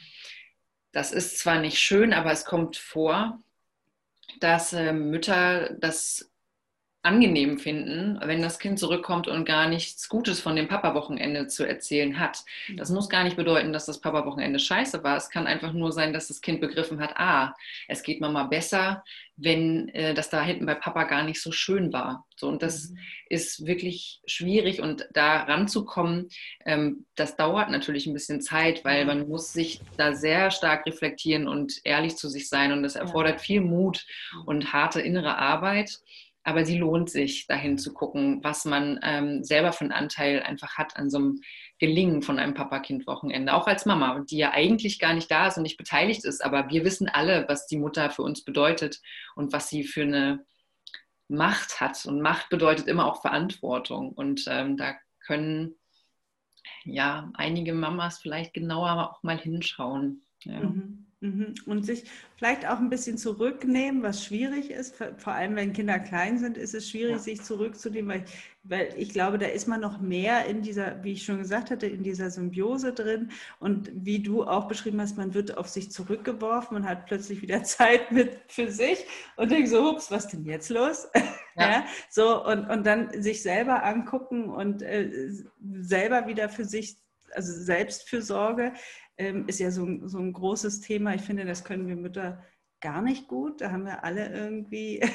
das 0.91 1.11
ist 1.11 1.39
zwar 1.39 1.59
nicht 1.59 1.79
schön, 1.79 2.13
aber 2.13 2.31
es 2.31 2.45
kommt 2.45 2.77
vor, 2.77 3.39
dass 4.39 4.73
äh, 4.73 4.93
Mütter 4.93 5.73
das 5.79 6.29
angenehm 7.01 7.59
finden, 7.59 8.19
wenn 8.21 8.41
das 8.41 8.59
Kind 8.59 8.77
zurückkommt 8.77 9.29
und 9.29 9.45
gar 9.45 9.69
nichts 9.69 10.09
Gutes 10.09 10.41
von 10.41 10.57
dem 10.57 10.67
Papa-Wochenende 10.67 11.47
zu 11.47 11.65
erzählen 11.65 12.19
hat. 12.19 12.43
Das 12.75 12.89
muss 12.89 13.07
gar 13.07 13.23
nicht 13.23 13.37
bedeuten, 13.37 13.71
dass 13.71 13.85
das 13.85 14.01
Papa-Wochenende 14.01 14.59
scheiße 14.59 15.01
war. 15.01 15.15
Es 15.15 15.29
kann 15.29 15.47
einfach 15.47 15.71
nur 15.71 15.93
sein, 15.93 16.11
dass 16.11 16.27
das 16.27 16.41
Kind 16.41 16.59
begriffen 16.59 16.99
hat, 16.99 17.13
ah, 17.15 17.55
es 17.87 18.03
geht 18.03 18.19
Mama 18.19 18.43
besser, 18.43 19.03
wenn 19.37 19.87
äh, 19.89 20.13
das 20.13 20.29
da 20.29 20.43
hinten 20.43 20.65
bei 20.65 20.75
Papa 20.75 21.05
gar 21.05 21.23
nicht 21.23 21.41
so 21.41 21.53
schön 21.53 21.93
war. 21.93 22.25
So, 22.35 22.49
und 22.49 22.61
das 22.61 22.89
mhm. 22.89 22.97
ist 23.29 23.65
wirklich 23.65 24.21
schwierig 24.25 24.81
und 24.81 25.07
da 25.13 25.43
ranzukommen, 25.43 26.27
ähm, 26.65 27.05
das 27.15 27.37
dauert 27.37 27.69
natürlich 27.69 28.07
ein 28.07 28.13
bisschen 28.13 28.41
Zeit, 28.41 28.83
weil 28.83 29.05
man 29.05 29.29
muss 29.29 29.53
sich 29.53 29.79
da 29.95 30.13
sehr 30.13 30.51
stark 30.51 30.85
reflektieren 30.85 31.47
und 31.47 31.79
ehrlich 31.85 32.17
zu 32.17 32.27
sich 32.27 32.49
sein 32.49 32.73
und 32.73 32.83
das 32.83 32.95
erfordert 32.95 33.39
viel 33.39 33.61
Mut 33.61 34.05
und 34.45 34.73
harte 34.73 34.99
innere 34.99 35.37
Arbeit 35.37 35.99
aber 36.43 36.65
sie 36.65 36.77
lohnt 36.77 37.09
sich, 37.09 37.47
dahin 37.47 37.77
zu 37.77 37.93
gucken, 37.93 38.43
was 38.43 38.65
man 38.65 38.99
ähm, 39.03 39.43
selber 39.43 39.71
für 39.73 39.81
einen 39.81 39.91
Anteil 39.91 40.41
einfach 40.41 40.77
hat 40.77 40.95
an 40.95 41.09
so 41.09 41.17
einem 41.17 41.41
Gelingen 41.79 42.21
von 42.21 42.39
einem 42.39 42.53
Papa-Kind-Wochenende. 42.53 43.53
Auch 43.53 43.67
als 43.67 43.85
Mama, 43.85 44.23
die 44.29 44.37
ja 44.37 44.51
eigentlich 44.51 44.99
gar 44.99 45.13
nicht 45.13 45.29
da 45.29 45.47
ist 45.47 45.57
und 45.57 45.63
nicht 45.63 45.77
beteiligt 45.77 46.25
ist, 46.25 46.43
aber 46.43 46.69
wir 46.69 46.85
wissen 46.85 47.09
alle, 47.09 47.45
was 47.47 47.67
die 47.67 47.77
Mutter 47.77 48.09
für 48.09 48.23
uns 48.23 48.43
bedeutet 48.43 49.01
und 49.35 49.53
was 49.53 49.69
sie 49.69 49.83
für 49.83 50.03
eine 50.03 50.45
Macht 51.27 51.79
hat. 51.79 52.05
Und 52.05 52.21
Macht 52.21 52.49
bedeutet 52.49 52.87
immer 52.87 53.05
auch 53.05 53.21
Verantwortung. 53.21 54.11
Und 54.11 54.45
ähm, 54.47 54.77
da 54.77 54.95
können 55.19 55.75
ja 56.83 57.31
einige 57.35 57.73
Mamas 57.73 58.19
vielleicht 58.19 58.53
genauer 58.53 59.11
auch 59.11 59.23
mal 59.23 59.37
hinschauen. 59.37 60.23
Ja. 60.43 60.59
Mhm. 60.61 61.08
Mhm. 61.21 61.53
Und 61.65 61.85
sich 61.85 62.05
vielleicht 62.37 62.65
auch 62.65 62.77
ein 62.77 62.89
bisschen 62.89 63.17
zurücknehmen, 63.17 64.03
was 64.03 64.23
schwierig 64.23 64.71
ist. 64.71 64.95
Vor 65.17 65.33
allem, 65.33 65.57
wenn 65.57 65.73
Kinder 65.73 65.99
klein 65.99 66.37
sind, 66.37 66.57
ist 66.57 66.73
es 66.73 66.89
schwierig, 66.89 67.11
ja. 67.11 67.19
sich 67.19 67.41
zurückzunehmen, 67.41 68.09
weil, 68.09 68.25
weil 68.63 68.93
ich 68.95 69.09
glaube, 69.09 69.37
da 69.37 69.47
ist 69.47 69.67
man 69.67 69.81
noch 69.81 69.99
mehr 69.99 70.45
in 70.45 70.61
dieser, 70.61 71.03
wie 71.03 71.11
ich 71.11 71.25
schon 71.25 71.39
gesagt 71.39 71.71
hatte, 71.71 71.87
in 71.87 72.03
dieser 72.03 72.29
Symbiose 72.29 72.93
drin. 72.93 73.31
Und 73.59 73.91
wie 73.93 74.23
du 74.23 74.45
auch 74.45 74.69
beschrieben 74.69 75.01
hast, 75.01 75.17
man 75.17 75.33
wird 75.33 75.57
auf 75.57 75.67
sich 75.67 75.91
zurückgeworfen 75.91 76.77
und 76.77 76.87
hat 76.87 77.05
plötzlich 77.05 77.41
wieder 77.41 77.63
Zeit 77.65 78.13
mit 78.13 78.39
für 78.47 78.71
sich 78.71 79.05
und 79.35 79.51
denkt 79.51 79.67
so, 79.67 79.89
ups, 79.89 80.09
was 80.11 80.27
denn 80.27 80.45
jetzt 80.45 80.69
los? 80.69 81.07
Ja. 81.55 81.71
ja. 81.71 81.85
so, 82.09 82.45
und, 82.45 82.69
und 82.69 82.85
dann 82.85 83.21
sich 83.21 83.41
selber 83.41 83.83
angucken 83.83 84.49
und 84.49 84.81
äh, 84.81 85.29
selber 85.81 86.25
wieder 86.27 86.47
für 86.47 86.63
sich 86.63 86.95
also 87.33 87.51
Selbstfürsorge 87.51 88.73
ähm, 89.19 89.45
ist 89.47 89.59
ja 89.59 89.69
so, 89.69 89.87
so 90.07 90.17
ein 90.17 90.33
großes 90.33 90.81
Thema. 90.81 91.13
Ich 91.13 91.21
finde, 91.21 91.45
das 91.45 91.63
können 91.63 91.87
wir 91.87 91.95
Mütter 91.95 92.43
gar 92.79 93.01
nicht 93.01 93.27
gut. 93.27 93.61
Da 93.61 93.71
haben 93.71 93.85
wir 93.85 94.03
alle 94.03 94.29
irgendwie. 94.29 95.01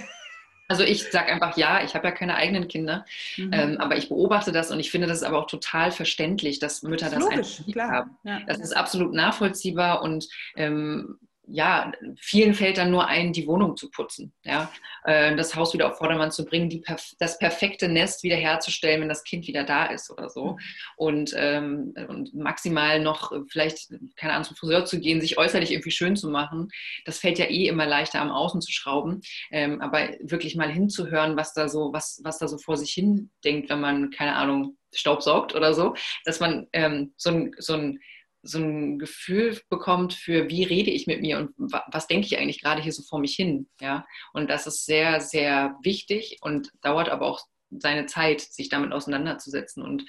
Also 0.66 0.82
ich 0.82 1.10
sage 1.10 1.30
einfach 1.30 1.58
ja, 1.58 1.84
ich 1.84 1.94
habe 1.94 2.06
ja 2.06 2.10
keine 2.10 2.36
eigenen 2.36 2.68
Kinder, 2.68 3.04
mhm. 3.36 3.50
ähm, 3.52 3.76
aber 3.78 3.98
ich 3.98 4.08
beobachte 4.08 4.50
das 4.50 4.70
und 4.70 4.80
ich 4.80 4.90
finde 4.90 5.06
das 5.06 5.18
ist 5.18 5.22
aber 5.22 5.38
auch 5.38 5.46
total 5.46 5.92
verständlich, 5.92 6.58
dass 6.58 6.82
Mütter 6.82 7.10
das, 7.10 7.18
das 7.18 7.22
logisch, 7.22 7.62
klar. 7.70 7.90
haben. 7.90 8.16
Ja, 8.24 8.40
das 8.46 8.56
ja. 8.56 8.64
ist 8.64 8.72
absolut 8.74 9.12
nachvollziehbar 9.12 10.00
und 10.00 10.26
ähm, 10.56 11.18
ja, 11.46 11.92
vielen 12.18 12.54
fällt 12.54 12.78
dann 12.78 12.90
nur 12.90 13.06
ein, 13.06 13.32
die 13.32 13.46
Wohnung 13.46 13.76
zu 13.76 13.90
putzen, 13.90 14.32
ja, 14.44 14.70
äh, 15.04 15.34
das 15.36 15.54
Haus 15.54 15.74
wieder 15.74 15.90
auf 15.90 15.98
Vordermann 15.98 16.30
zu 16.30 16.44
bringen, 16.44 16.68
die, 16.68 16.82
das 17.18 17.38
perfekte 17.38 17.88
Nest 17.88 18.22
wieder 18.22 18.36
herzustellen, 18.36 19.02
wenn 19.02 19.08
das 19.08 19.24
Kind 19.24 19.46
wieder 19.46 19.64
da 19.64 19.86
ist 19.86 20.10
oder 20.10 20.30
so. 20.30 20.52
Mhm. 20.52 20.58
Und, 20.96 21.34
ähm, 21.36 21.94
und 22.08 22.34
maximal 22.34 23.00
noch 23.00 23.32
vielleicht, 23.48 23.90
keine 24.16 24.32
Ahnung, 24.32 24.44
zum 24.44 24.56
Friseur 24.56 24.84
zu 24.84 25.00
gehen, 25.00 25.20
sich 25.20 25.38
äußerlich 25.38 25.72
irgendwie 25.72 25.90
schön 25.90 26.16
zu 26.16 26.28
machen. 26.28 26.68
Das 27.04 27.18
fällt 27.18 27.38
ja 27.38 27.46
eh 27.46 27.68
immer 27.68 27.86
leichter 27.86 28.20
am 28.20 28.30
Außen 28.30 28.60
zu 28.60 28.72
schrauben. 28.72 29.20
Ähm, 29.50 29.80
aber 29.80 30.10
wirklich 30.20 30.56
mal 30.56 30.70
hinzuhören, 30.70 31.36
was 31.36 31.52
da 31.52 31.68
so, 31.68 31.92
was, 31.92 32.20
was 32.24 32.38
da 32.38 32.48
so 32.48 32.58
vor 32.58 32.76
sich 32.76 32.92
hin 32.92 33.30
denkt, 33.44 33.70
wenn 33.70 33.80
man, 33.80 34.10
keine 34.10 34.34
Ahnung, 34.36 34.76
Staub 34.92 35.22
saugt 35.22 35.54
oder 35.54 35.74
so, 35.74 35.94
dass 36.24 36.40
man 36.40 36.68
ähm, 36.72 37.14
so 37.16 37.30
ein, 37.30 37.54
so 37.58 37.74
ein 37.74 38.00
so 38.44 38.58
ein 38.58 38.98
Gefühl 38.98 39.58
bekommt 39.68 40.12
für, 40.12 40.48
wie 40.48 40.62
rede 40.62 40.90
ich 40.90 41.06
mit 41.06 41.20
mir 41.20 41.38
und 41.38 41.50
was 41.58 42.06
denke 42.06 42.26
ich 42.26 42.38
eigentlich 42.38 42.62
gerade 42.62 42.82
hier 42.82 42.92
so 42.92 43.02
vor 43.02 43.18
mich 43.18 43.34
hin. 43.34 43.68
Ja? 43.80 44.06
Und 44.32 44.50
das 44.50 44.66
ist 44.66 44.84
sehr, 44.84 45.20
sehr 45.20 45.76
wichtig 45.82 46.38
und 46.42 46.70
dauert 46.82 47.08
aber 47.08 47.26
auch 47.26 47.40
seine 47.70 48.06
Zeit, 48.06 48.40
sich 48.40 48.68
damit 48.68 48.92
auseinanderzusetzen 48.92 49.82
und 49.82 50.04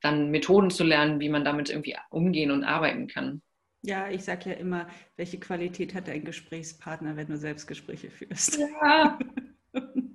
dann 0.00 0.30
Methoden 0.30 0.70
zu 0.70 0.84
lernen, 0.84 1.20
wie 1.20 1.28
man 1.28 1.44
damit 1.44 1.70
irgendwie 1.70 1.96
umgehen 2.10 2.50
und 2.50 2.64
arbeiten 2.64 3.06
kann. 3.06 3.42
Ja, 3.84 4.08
ich 4.08 4.24
sage 4.24 4.50
ja 4.50 4.56
immer, 4.56 4.88
welche 5.16 5.38
Qualität 5.38 5.94
hat 5.94 6.08
dein 6.08 6.24
Gesprächspartner, 6.24 7.16
wenn 7.16 7.28
du 7.28 7.36
Selbstgespräche 7.36 8.10
führst? 8.10 8.58
Ja. 8.58 9.18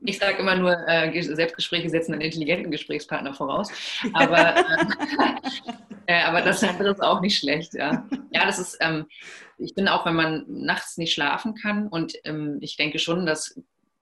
Ich 0.05 0.19
sage 0.19 0.37
immer 0.37 0.55
nur, 0.55 0.77
äh, 0.87 1.21
Selbstgespräche 1.21 1.89
setzen 1.89 2.13
einen 2.13 2.21
intelligenten 2.21 2.71
Gesprächspartner 2.71 3.33
voraus. 3.33 3.71
Aber, 4.13 4.55
äh, 4.55 4.61
äh, 6.07 6.21
aber 6.23 6.41
das 6.41 6.63
andere 6.63 6.91
ist 6.91 7.01
auch 7.01 7.21
nicht 7.21 7.39
schlecht. 7.39 7.73
Ja, 7.73 8.07
ja 8.31 8.45
das 8.45 8.59
ist, 8.59 8.77
ähm, 8.79 9.07
ich 9.57 9.73
bin 9.73 9.87
auch, 9.87 10.05
wenn 10.05 10.15
man 10.15 10.45
nachts 10.47 10.97
nicht 10.97 11.13
schlafen 11.13 11.55
kann 11.55 11.87
und 11.87 12.13
ähm, 12.23 12.57
ich 12.61 12.77
denke 12.77 12.99
schon, 12.99 13.25
dass 13.25 13.59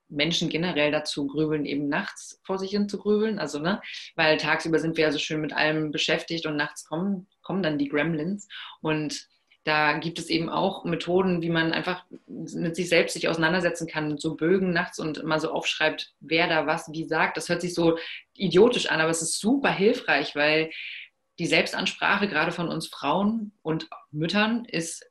Menschen 0.10 0.50
generell 0.50 0.92
dazu 0.92 1.28
grübeln, 1.28 1.66
eben 1.66 1.90
nachts 1.90 2.40
vor 2.44 2.60
sich 2.60 2.72
hin 2.72 2.90
zu 2.90 3.00
grübeln. 3.00 3.40
Also, 3.40 3.60
ne, 3.60 3.82
weil 4.16 4.38
tagsüber 4.38 4.80
sind 4.80 4.98
wir 4.98 5.06
ja 5.06 5.12
so 5.12 5.20
schön 5.20 5.42
mit 5.42 5.54
allem 5.54 5.92
beschäftigt 5.92 6.46
und 6.46 6.58
nachts 6.58 6.86
kommen, 6.86 7.28
kommen 7.42 7.64
dann 7.64 7.80
die 7.80 7.90
Gremlins. 7.90 8.48
Und 8.82 9.28
da 9.66 9.98
gibt 9.98 10.20
es 10.20 10.30
eben 10.30 10.48
auch 10.48 10.86
Methoden, 10.86 11.42
wie 11.42 11.50
man 11.50 11.74
einfach 11.74 12.06
mit 12.28 12.76
sich 12.76 12.88
selbst 12.88 13.14
sich 13.14 13.28
auseinandersetzen 13.28 13.88
kann, 13.88 14.18
so 14.18 14.36
Bögen 14.36 14.72
nachts 14.72 15.00
und 15.00 15.24
mal 15.24 15.40
so 15.40 15.52
aufschreibt, 15.52 16.14
wer 16.20 16.48
da 16.48 16.68
was 16.68 16.92
wie 16.92 17.04
sagt. 17.04 17.36
Das 17.36 17.50
hört 17.50 17.62
sich 17.62 17.74
so 17.74 17.98
idiotisch 18.36 18.92
an, 18.92 19.02
aber 19.02 19.10
es 19.10 19.24
ist 19.24 19.40
super 19.40 19.72
hilfreich, 19.72 20.36
weil 20.36 20.70
die 21.40 21.48
Selbstansprache 21.48 22.28
gerade 22.28 22.52
von 22.52 22.70
uns 22.70 22.88
Frauen 22.88 23.54
und 23.64 23.90
Müttern 24.12 24.66
ist 24.66 25.04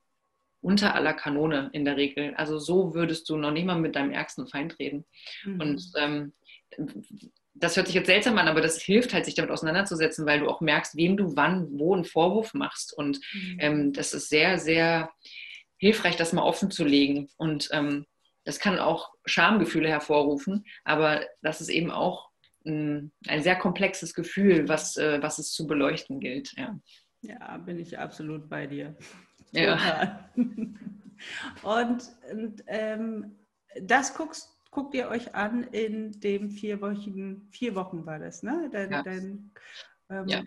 unter 0.60 0.94
aller 0.94 1.14
Kanone 1.14 1.68
in 1.72 1.84
der 1.84 1.96
Regel. 1.96 2.34
Also 2.36 2.58
so 2.58 2.94
würdest 2.94 3.28
du 3.28 3.36
noch 3.36 3.50
nicht 3.50 3.66
mal 3.66 3.78
mit 3.78 3.96
deinem 3.96 4.12
ärgsten 4.12 4.46
Feind 4.46 4.78
reden. 4.78 5.04
Mhm. 5.44 5.60
Und 5.60 5.92
ähm, 5.96 6.32
das 7.54 7.76
hört 7.76 7.86
sich 7.86 7.94
jetzt 7.94 8.06
seltsam 8.06 8.36
an, 8.38 8.48
aber 8.48 8.60
das 8.60 8.80
hilft 8.82 9.14
halt, 9.14 9.24
sich 9.24 9.34
damit 9.34 9.50
auseinanderzusetzen, 9.50 10.26
weil 10.26 10.40
du 10.40 10.48
auch 10.48 10.60
merkst, 10.60 10.96
wem 10.96 11.16
du 11.16 11.36
wann, 11.36 11.68
wo 11.78 11.94
einen 11.94 12.04
Vorwurf 12.04 12.52
machst. 12.52 12.92
Und 12.92 13.20
mhm. 13.32 13.56
ähm, 13.60 13.92
das 13.92 14.12
ist 14.12 14.28
sehr, 14.28 14.58
sehr 14.58 15.10
hilfreich, 15.76 16.16
das 16.16 16.32
mal 16.32 16.42
offen 16.42 16.70
zu 16.70 16.84
legen. 16.84 17.28
Und 17.36 17.68
ähm, 17.72 18.06
das 18.44 18.58
kann 18.58 18.78
auch 18.78 19.12
Schamgefühle 19.24 19.88
hervorrufen, 19.88 20.64
aber 20.84 21.24
das 21.42 21.60
ist 21.60 21.68
eben 21.70 21.90
auch 21.90 22.30
ein, 22.66 23.12
ein 23.28 23.42
sehr 23.42 23.56
komplexes 23.56 24.14
Gefühl, 24.14 24.68
was, 24.68 24.96
äh, 24.96 25.22
was 25.22 25.38
es 25.38 25.52
zu 25.52 25.66
beleuchten 25.66 26.20
gilt. 26.20 26.52
Ja. 26.56 26.78
ja, 27.22 27.56
bin 27.58 27.78
ich 27.78 27.98
absolut 27.98 28.48
bei 28.48 28.66
dir. 28.66 28.96
Ja. 29.52 30.28
und, 30.36 32.02
und 32.32 32.64
ähm, 32.66 33.38
das 33.80 34.14
guckst 34.14 34.53
guckt 34.74 34.94
ihr 34.94 35.08
euch 35.08 35.34
an 35.34 35.62
in 35.62 36.20
dem 36.20 36.50
vier 36.50 36.80
Wochen, 36.80 37.48
vier 37.50 37.74
Wochen 37.74 38.04
war 38.04 38.18
das, 38.18 38.42
ne? 38.42 38.68
Dein, 38.70 38.90
ja. 38.90 39.02
Dein, 39.02 39.52
ähm, 40.10 40.28
ja. 40.28 40.42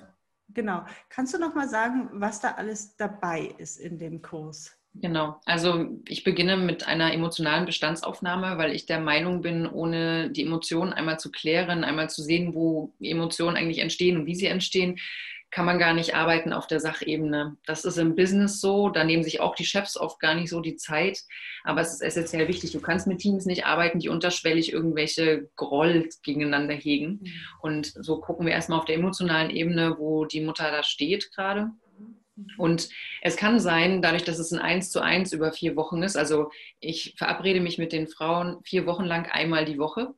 Genau. 0.50 0.86
Kannst 1.10 1.34
du 1.34 1.40
noch 1.40 1.56
mal 1.56 1.68
sagen, 1.68 2.10
was 2.14 2.40
da 2.40 2.52
alles 2.52 2.96
dabei 2.96 3.54
ist 3.58 3.80
in 3.80 3.98
dem 3.98 4.22
Kurs? 4.22 4.78
Genau, 5.00 5.40
also 5.46 6.00
ich 6.08 6.24
beginne 6.24 6.58
mit 6.58 6.88
einer 6.88 7.14
emotionalen 7.14 7.66
Bestandsaufnahme, 7.66 8.58
weil 8.58 8.74
ich 8.74 8.88
der 8.88 9.00
Meinung 9.00 9.42
bin, 9.42 9.68
ohne 9.68 10.32
die 10.32 10.44
Emotionen 10.44 10.92
einmal 10.92 11.20
zu 11.20 11.32
klären, 11.32 11.84
einmal 11.84 12.10
zu 12.10 12.24
sehen, 12.24 12.56
wo 12.56 12.94
Emotionen 13.00 13.58
eigentlich 13.58 13.80
entstehen 13.80 14.18
und 14.18 14.26
wie 14.26 14.36
sie 14.36 14.48
entstehen, 14.48 14.98
kann 15.50 15.66
man 15.66 15.80
gar 15.80 15.94
nicht 15.94 16.14
arbeiten 16.14 16.52
auf 16.52 16.68
der 16.68 16.80
Sachebene. 16.80 17.56
Das 17.66 17.86
ist 17.86 17.98
im 17.98 18.16
Business 18.16 18.60
so, 18.60 18.90
da 18.90 19.04
nehmen 19.04 19.24
sich 19.24 19.40
auch 19.40 19.56
die 19.56 19.66
Chefs 19.66 19.98
oft 19.98 20.20
gar 20.20 20.36
nicht 20.36 20.50
so 20.50 20.60
die 20.60 20.76
Zeit, 20.76 21.24
aber 21.64 21.82
es 21.82 21.94
ist 21.94 22.02
essentiell 22.02 22.48
wichtig. 22.48 22.72
Du 22.72 22.82
kannst 22.82 23.08
mit 23.08 23.20
Teams 23.20 23.46
nicht 23.46 23.66
arbeiten, 23.66 24.00
die 24.00 24.10
unterschwellig 24.10 24.74
irgendwelche 24.74 25.50
Groll 25.56 26.10
gegeneinander 26.24 26.74
hegen. 26.74 27.20
Mhm. 27.22 27.32
Und 27.62 27.94
so 27.96 28.20
gucken 28.20 28.46
wir 28.46 28.54
erstmal 28.54 28.80
auf 28.80 28.86
der 28.86 28.96
emotionalen 28.96 29.50
Ebene, 29.50 29.96
wo 29.98 30.26
die 30.26 30.42
Mutter 30.42 30.70
da 30.70 30.84
steht 30.84 31.32
gerade. 31.32 31.72
Mhm. 32.36 32.48
Und 32.58 32.90
es 33.22 33.38
kann 33.38 33.60
sein, 33.60 34.02
dadurch, 34.02 34.26
dass 34.26 34.40
es 34.40 34.52
ein 34.52 34.60
Eins 34.60 34.92
zu 34.92 35.00
eins 35.00 35.32
über 35.32 35.54
vier 35.54 35.78
Wochen 35.78 36.04
ist, 36.04 36.18
also 36.18 36.52
ich 36.82 37.16
verabrede 37.18 37.62
mich 37.62 37.78
mit 37.78 37.94
den 37.94 38.08
Frauen 38.08 38.58
vier 38.64 38.86
Wochen 38.86 39.06
lang 39.06 39.28
einmal 39.32 39.64
die 39.64 39.80
Woche. 39.80 40.14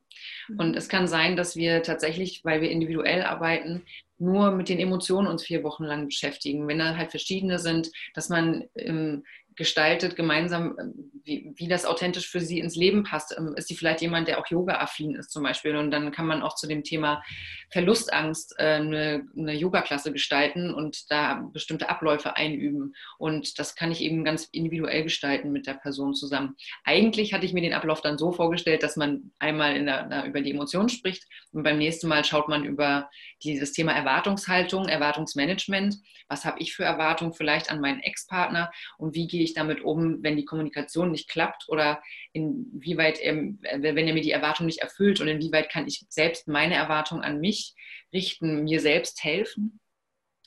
Und 0.58 0.72
mhm. 0.72 0.76
es 0.76 0.88
kann 0.88 1.06
sein, 1.06 1.36
dass 1.36 1.54
wir 1.54 1.84
tatsächlich, 1.84 2.44
weil 2.44 2.60
wir 2.60 2.70
individuell 2.70 3.22
arbeiten, 3.22 3.82
nur 4.20 4.50
mit 4.50 4.68
den 4.68 4.78
Emotionen 4.78 5.26
uns 5.26 5.44
vier 5.44 5.62
Wochen 5.62 5.84
lang 5.84 6.06
beschäftigen. 6.06 6.68
Wenn 6.68 6.78
da 6.78 6.96
halt 6.96 7.10
verschiedene 7.10 7.58
sind, 7.58 7.90
dass 8.14 8.28
man 8.28 8.64
ähm, 8.74 9.24
gestaltet 9.60 10.16
gemeinsam, 10.16 10.78
äh, 10.78 10.84
wie, 11.22 11.52
wie, 11.54 11.68
das 11.68 11.84
authentisch 11.84 12.30
für 12.30 12.40
sie 12.40 12.60
ins 12.60 12.76
Leben 12.76 13.02
passt. 13.04 13.36
Ähm, 13.36 13.54
ist 13.56 13.68
sie 13.68 13.76
vielleicht 13.76 14.00
jemand, 14.00 14.26
der 14.26 14.38
auch 14.38 14.46
Yoga-affin 14.46 15.14
ist 15.14 15.30
zum 15.30 15.42
Beispiel? 15.42 15.76
Und 15.76 15.90
dann 15.90 16.12
kann 16.12 16.26
man 16.26 16.40
auch 16.42 16.54
zu 16.54 16.66
dem 16.66 16.82
Thema 16.82 17.22
Verlustangst 17.70 18.54
äh, 18.56 18.76
eine, 18.76 19.28
eine 19.36 19.52
Yoga-Klasse 19.52 20.12
gestalten 20.12 20.72
und 20.72 21.10
da 21.10 21.46
bestimmte 21.52 21.90
Abläufe 21.90 22.36
einüben. 22.36 22.94
Und 23.18 23.58
das 23.58 23.74
kann 23.74 23.92
ich 23.92 24.00
eben 24.00 24.24
ganz 24.24 24.48
individuell 24.50 25.02
gestalten 25.02 25.52
mit 25.52 25.66
der 25.66 25.74
Person 25.74 26.14
zusammen. 26.14 26.56
Eigentlich 26.84 27.34
hatte 27.34 27.44
ich 27.44 27.52
mir 27.52 27.60
den 27.60 27.74
Ablauf 27.74 28.00
dann 28.00 28.16
so 28.16 28.32
vorgestellt, 28.32 28.82
dass 28.82 28.96
man 28.96 29.30
einmal 29.38 29.74
der, 29.84 30.06
na, 30.08 30.26
über 30.26 30.40
die 30.40 30.52
Emotionen 30.52 30.88
spricht 30.88 31.26
und 31.52 31.64
beim 31.64 31.76
nächsten 31.76 32.08
Mal 32.08 32.24
schaut 32.24 32.48
man 32.48 32.64
über 32.64 33.10
dieses 33.42 33.72
Thema 33.72 33.92
Erwartungshaltung, 33.92 34.88
Erwartungsmanagement. 34.88 35.96
Was 36.28 36.44
habe 36.44 36.60
ich 36.60 36.74
für 36.74 36.84
Erwartungen 36.84 37.34
vielleicht 37.34 37.70
an 37.70 37.80
meinen 37.80 38.00
Ex-Partner 38.00 38.70
und 38.98 39.14
wie 39.14 39.26
gehe 39.26 39.42
ich 39.42 39.49
damit 39.54 39.82
um, 39.82 40.22
wenn 40.22 40.36
die 40.36 40.44
Kommunikation 40.44 41.10
nicht 41.10 41.28
klappt 41.28 41.68
oder 41.68 42.02
inwieweit, 42.32 43.20
er, 43.20 43.34
wenn 43.34 44.08
er 44.08 44.14
mir 44.14 44.22
die 44.22 44.30
Erwartung 44.30 44.66
nicht 44.66 44.80
erfüllt 44.80 45.20
und 45.20 45.28
inwieweit 45.28 45.70
kann 45.70 45.86
ich 45.86 46.04
selbst 46.08 46.48
meine 46.48 46.74
Erwartung 46.74 47.22
an 47.22 47.40
mich 47.40 47.74
richten, 48.12 48.64
mir 48.64 48.80
selbst 48.80 49.22
helfen. 49.24 49.80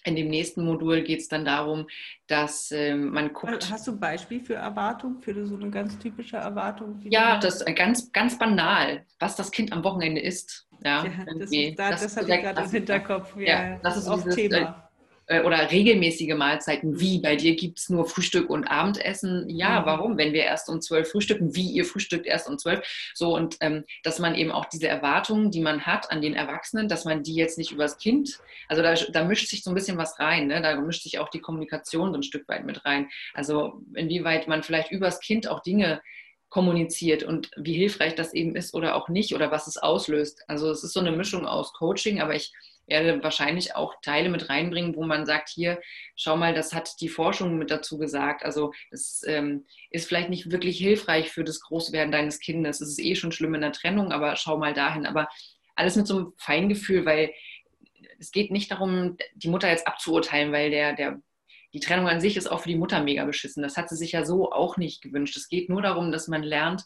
In 0.06 0.18
dem 0.18 0.28
nächsten 0.28 0.66
Modul 0.66 1.02
geht 1.02 1.22
es 1.22 1.30
dann 1.30 1.46
darum, 1.46 1.88
dass 2.28 2.72
äh, 2.72 2.94
man 2.94 3.32
guckt. 3.32 3.72
Hast 3.72 3.88
du 3.88 3.92
ein 3.92 4.00
Beispiel 4.02 4.42
für 4.42 4.56
Erwartung, 4.56 5.22
für 5.22 5.46
so 5.46 5.56
eine 5.56 5.70
ganz 5.70 5.98
typische 5.98 6.36
Erwartung? 6.36 7.00
Ja, 7.06 7.40
das 7.40 7.64
ganz, 7.64 8.12
ganz 8.12 8.38
banal, 8.38 9.06
was 9.20 9.38
das 9.38 9.50
Kind 9.50 9.72
am 9.72 9.82
Wochenende 9.86 10.20
isst. 10.20 10.68
Ja, 10.84 11.06
ja 11.06 11.26
das, 11.40 11.52
ist, 11.52 11.80
da, 11.80 11.92
das, 11.92 12.02
das 12.02 12.18
hatte 12.18 12.34
ich 12.34 12.42
gerade 12.42 12.62
im 12.64 12.70
Hinterkopf. 12.70 13.38
Ja, 13.38 13.44
ja 13.44 13.80
das, 13.82 13.96
ist 13.96 14.08
auch 14.10 14.22
Thema. 14.28 14.83
Äh, 15.28 15.42
oder 15.44 15.72
regelmäßige 15.72 16.36
Mahlzeiten, 16.36 17.00
wie 17.00 17.20
bei 17.20 17.36
dir 17.38 17.56
gibt 17.56 17.80
es 17.80 17.90
nur 17.90 18.06
Frühstück 18.06 18.50
und 18.50 18.66
Abendessen. 18.66 19.50
Ja, 19.50 19.82
mhm. 19.82 19.86
warum? 19.86 20.18
Wenn 20.18 20.34
wir 20.34 20.44
erst 20.44 20.68
um 20.68 20.82
zwölf 20.82 21.10
frühstücken, 21.10 21.56
wie 21.56 21.72
ihr 21.72 21.86
frühstückt 21.86 22.26
erst 22.26 22.50
um 22.50 22.58
zwölf. 22.58 22.86
So 23.14 23.34
und 23.36 23.56
ähm, 23.62 23.86
dass 24.04 24.20
man 24.20 24.36
eben 24.36 24.52
auch 24.52 24.66
diese 24.66 24.88
Erwartungen, 24.88 25.50
die 25.50 25.62
man 25.62 25.86
hat 25.86 26.12
an 26.12 26.22
den 26.22 26.34
Erwachsenen, 26.34 26.90
dass 26.90 27.06
man 27.06 27.24
die 27.24 27.36
jetzt 27.36 27.58
nicht 27.58 27.72
übers 27.72 27.98
Kind, 27.98 28.40
also 28.68 28.82
da, 28.82 28.96
da 28.96 29.24
mischt 29.24 29.48
sich 29.48 29.64
so 29.64 29.72
ein 29.72 29.76
bisschen 29.76 29.98
was 29.98 30.20
rein, 30.20 30.48
ne? 30.48 30.62
da 30.62 30.76
mischt 30.76 31.04
sich 31.04 31.20
auch 31.20 31.30
die 31.30 31.40
Kommunikation 31.40 32.12
so 32.12 32.18
ein 32.18 32.24
Stück 32.24 32.48
weit 32.50 32.66
mit 32.66 32.84
rein. 32.86 33.10
Also 33.34 33.82
inwieweit 33.96 34.48
man 34.48 34.64
vielleicht 34.64 34.92
übers 34.92 35.22
Kind 35.22 35.48
auch 35.48 35.62
Dinge 35.62 36.02
kommuniziert 36.50 37.24
und 37.24 37.50
wie 37.58 37.74
hilfreich 37.74 38.14
das 38.16 38.34
eben 38.34 38.56
ist 38.56 38.74
oder 38.74 38.96
auch 38.96 39.10
nicht 39.10 39.34
oder 39.34 39.52
was 39.52 39.68
es 39.68 39.78
auslöst. 39.78 40.44
Also 40.48 40.70
es 40.70 40.84
ist 40.84 40.94
so 40.94 41.00
eine 41.00 41.12
Mischung 41.12 41.48
aus 41.48 41.74
Coaching, 41.74 42.22
aber 42.22 42.36
ich 42.36 42.52
werde 42.88 43.24
wahrscheinlich 43.24 43.76
auch 43.76 43.96
Teile 44.02 44.30
mit 44.30 44.50
reinbringen, 44.50 44.96
wo 44.96 45.04
man 45.04 45.26
sagt, 45.26 45.50
hier, 45.50 45.82
schau 46.16 46.36
mal, 46.36 46.54
das 46.54 46.74
hat 46.74 47.00
die 47.02 47.10
Forschung 47.10 47.58
mit 47.58 47.72
dazu 47.72 47.98
gesagt. 47.98 48.44
Also 48.44 48.72
es 48.92 49.24
ähm, 49.26 49.66
ist 49.90 50.08
vielleicht 50.08 50.30
nicht 50.30 50.52
wirklich 50.52 50.78
hilfreich 50.78 51.32
für 51.32 51.44
das 51.44 51.62
Großwerden 51.62 52.12
deines 52.12 52.40
Kindes. 52.40 52.82
Es 52.82 52.90
ist 52.90 53.00
eh 53.00 53.16
schon 53.16 53.32
schlimm 53.32 53.56
in 53.56 53.62
der 53.62 53.72
Trennung, 53.72 54.12
aber 54.12 54.36
schau 54.36 54.58
mal 54.58 54.74
dahin. 54.74 55.06
Aber 55.06 55.28
alles 55.76 55.96
mit 55.96 56.08
so 56.08 56.18
einem 56.18 56.34
Feingefühl, 56.38 57.06
weil 57.06 57.34
es 58.20 58.32
geht 58.32 58.52
nicht 58.52 58.72
darum, 58.72 59.18
die 59.36 59.50
Mutter 59.50 59.70
jetzt 59.70 59.88
abzuurteilen, 59.88 60.52
weil 60.52 60.70
der, 60.70 60.94
der 60.94 61.22
die 61.74 61.80
Trennung 61.80 62.08
an 62.08 62.22
sich 62.22 62.38
ist 62.38 62.52
auch 62.52 62.62
für 62.62 62.70
die 62.70 62.78
Mutter 62.78 63.02
mega 63.02 63.26
beschissen. 63.26 63.64
Das 63.64 63.78
hat 63.78 63.90
sie 63.90 63.96
sich 63.96 64.12
ja 64.12 64.26
so 64.26 64.52
auch 64.52 64.78
nicht 64.78 65.02
gewünscht. 65.02 65.36
Es 65.36 65.48
geht 65.48 65.70
nur 65.70 65.82
darum, 65.82 66.12
dass 66.12 66.28
man 66.28 66.44
lernt, 66.44 66.84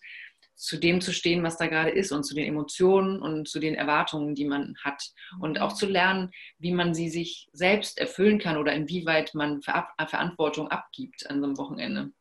zu 0.57 0.77
dem 0.77 1.01
zu 1.01 1.13
stehen, 1.13 1.43
was 1.43 1.57
da 1.57 1.67
gerade 1.67 1.91
ist 1.91 2.11
und 2.11 2.23
zu 2.23 2.33
den 2.33 2.45
Emotionen 2.45 3.21
und 3.21 3.47
zu 3.47 3.59
den 3.59 3.75
Erwartungen, 3.75 4.33
die 4.33 4.45
man 4.45 4.75
hat. 4.83 5.11
Und 5.39 5.61
auch 5.61 5.73
zu 5.73 5.85
lernen, 5.85 6.31
wie 6.57 6.71
man 6.71 6.95
sie 6.95 7.09
sich 7.09 7.47
selbst 7.53 7.99
erfüllen 7.99 8.39
kann 8.39 8.57
oder 8.57 8.73
inwieweit 8.73 9.35
man 9.35 9.61
Ver 9.61 9.87
Verantwortung 10.07 10.69
abgibt 10.69 11.29
an 11.29 11.39
so 11.39 11.45
einem 11.45 11.57
Wochenende. 11.57 12.11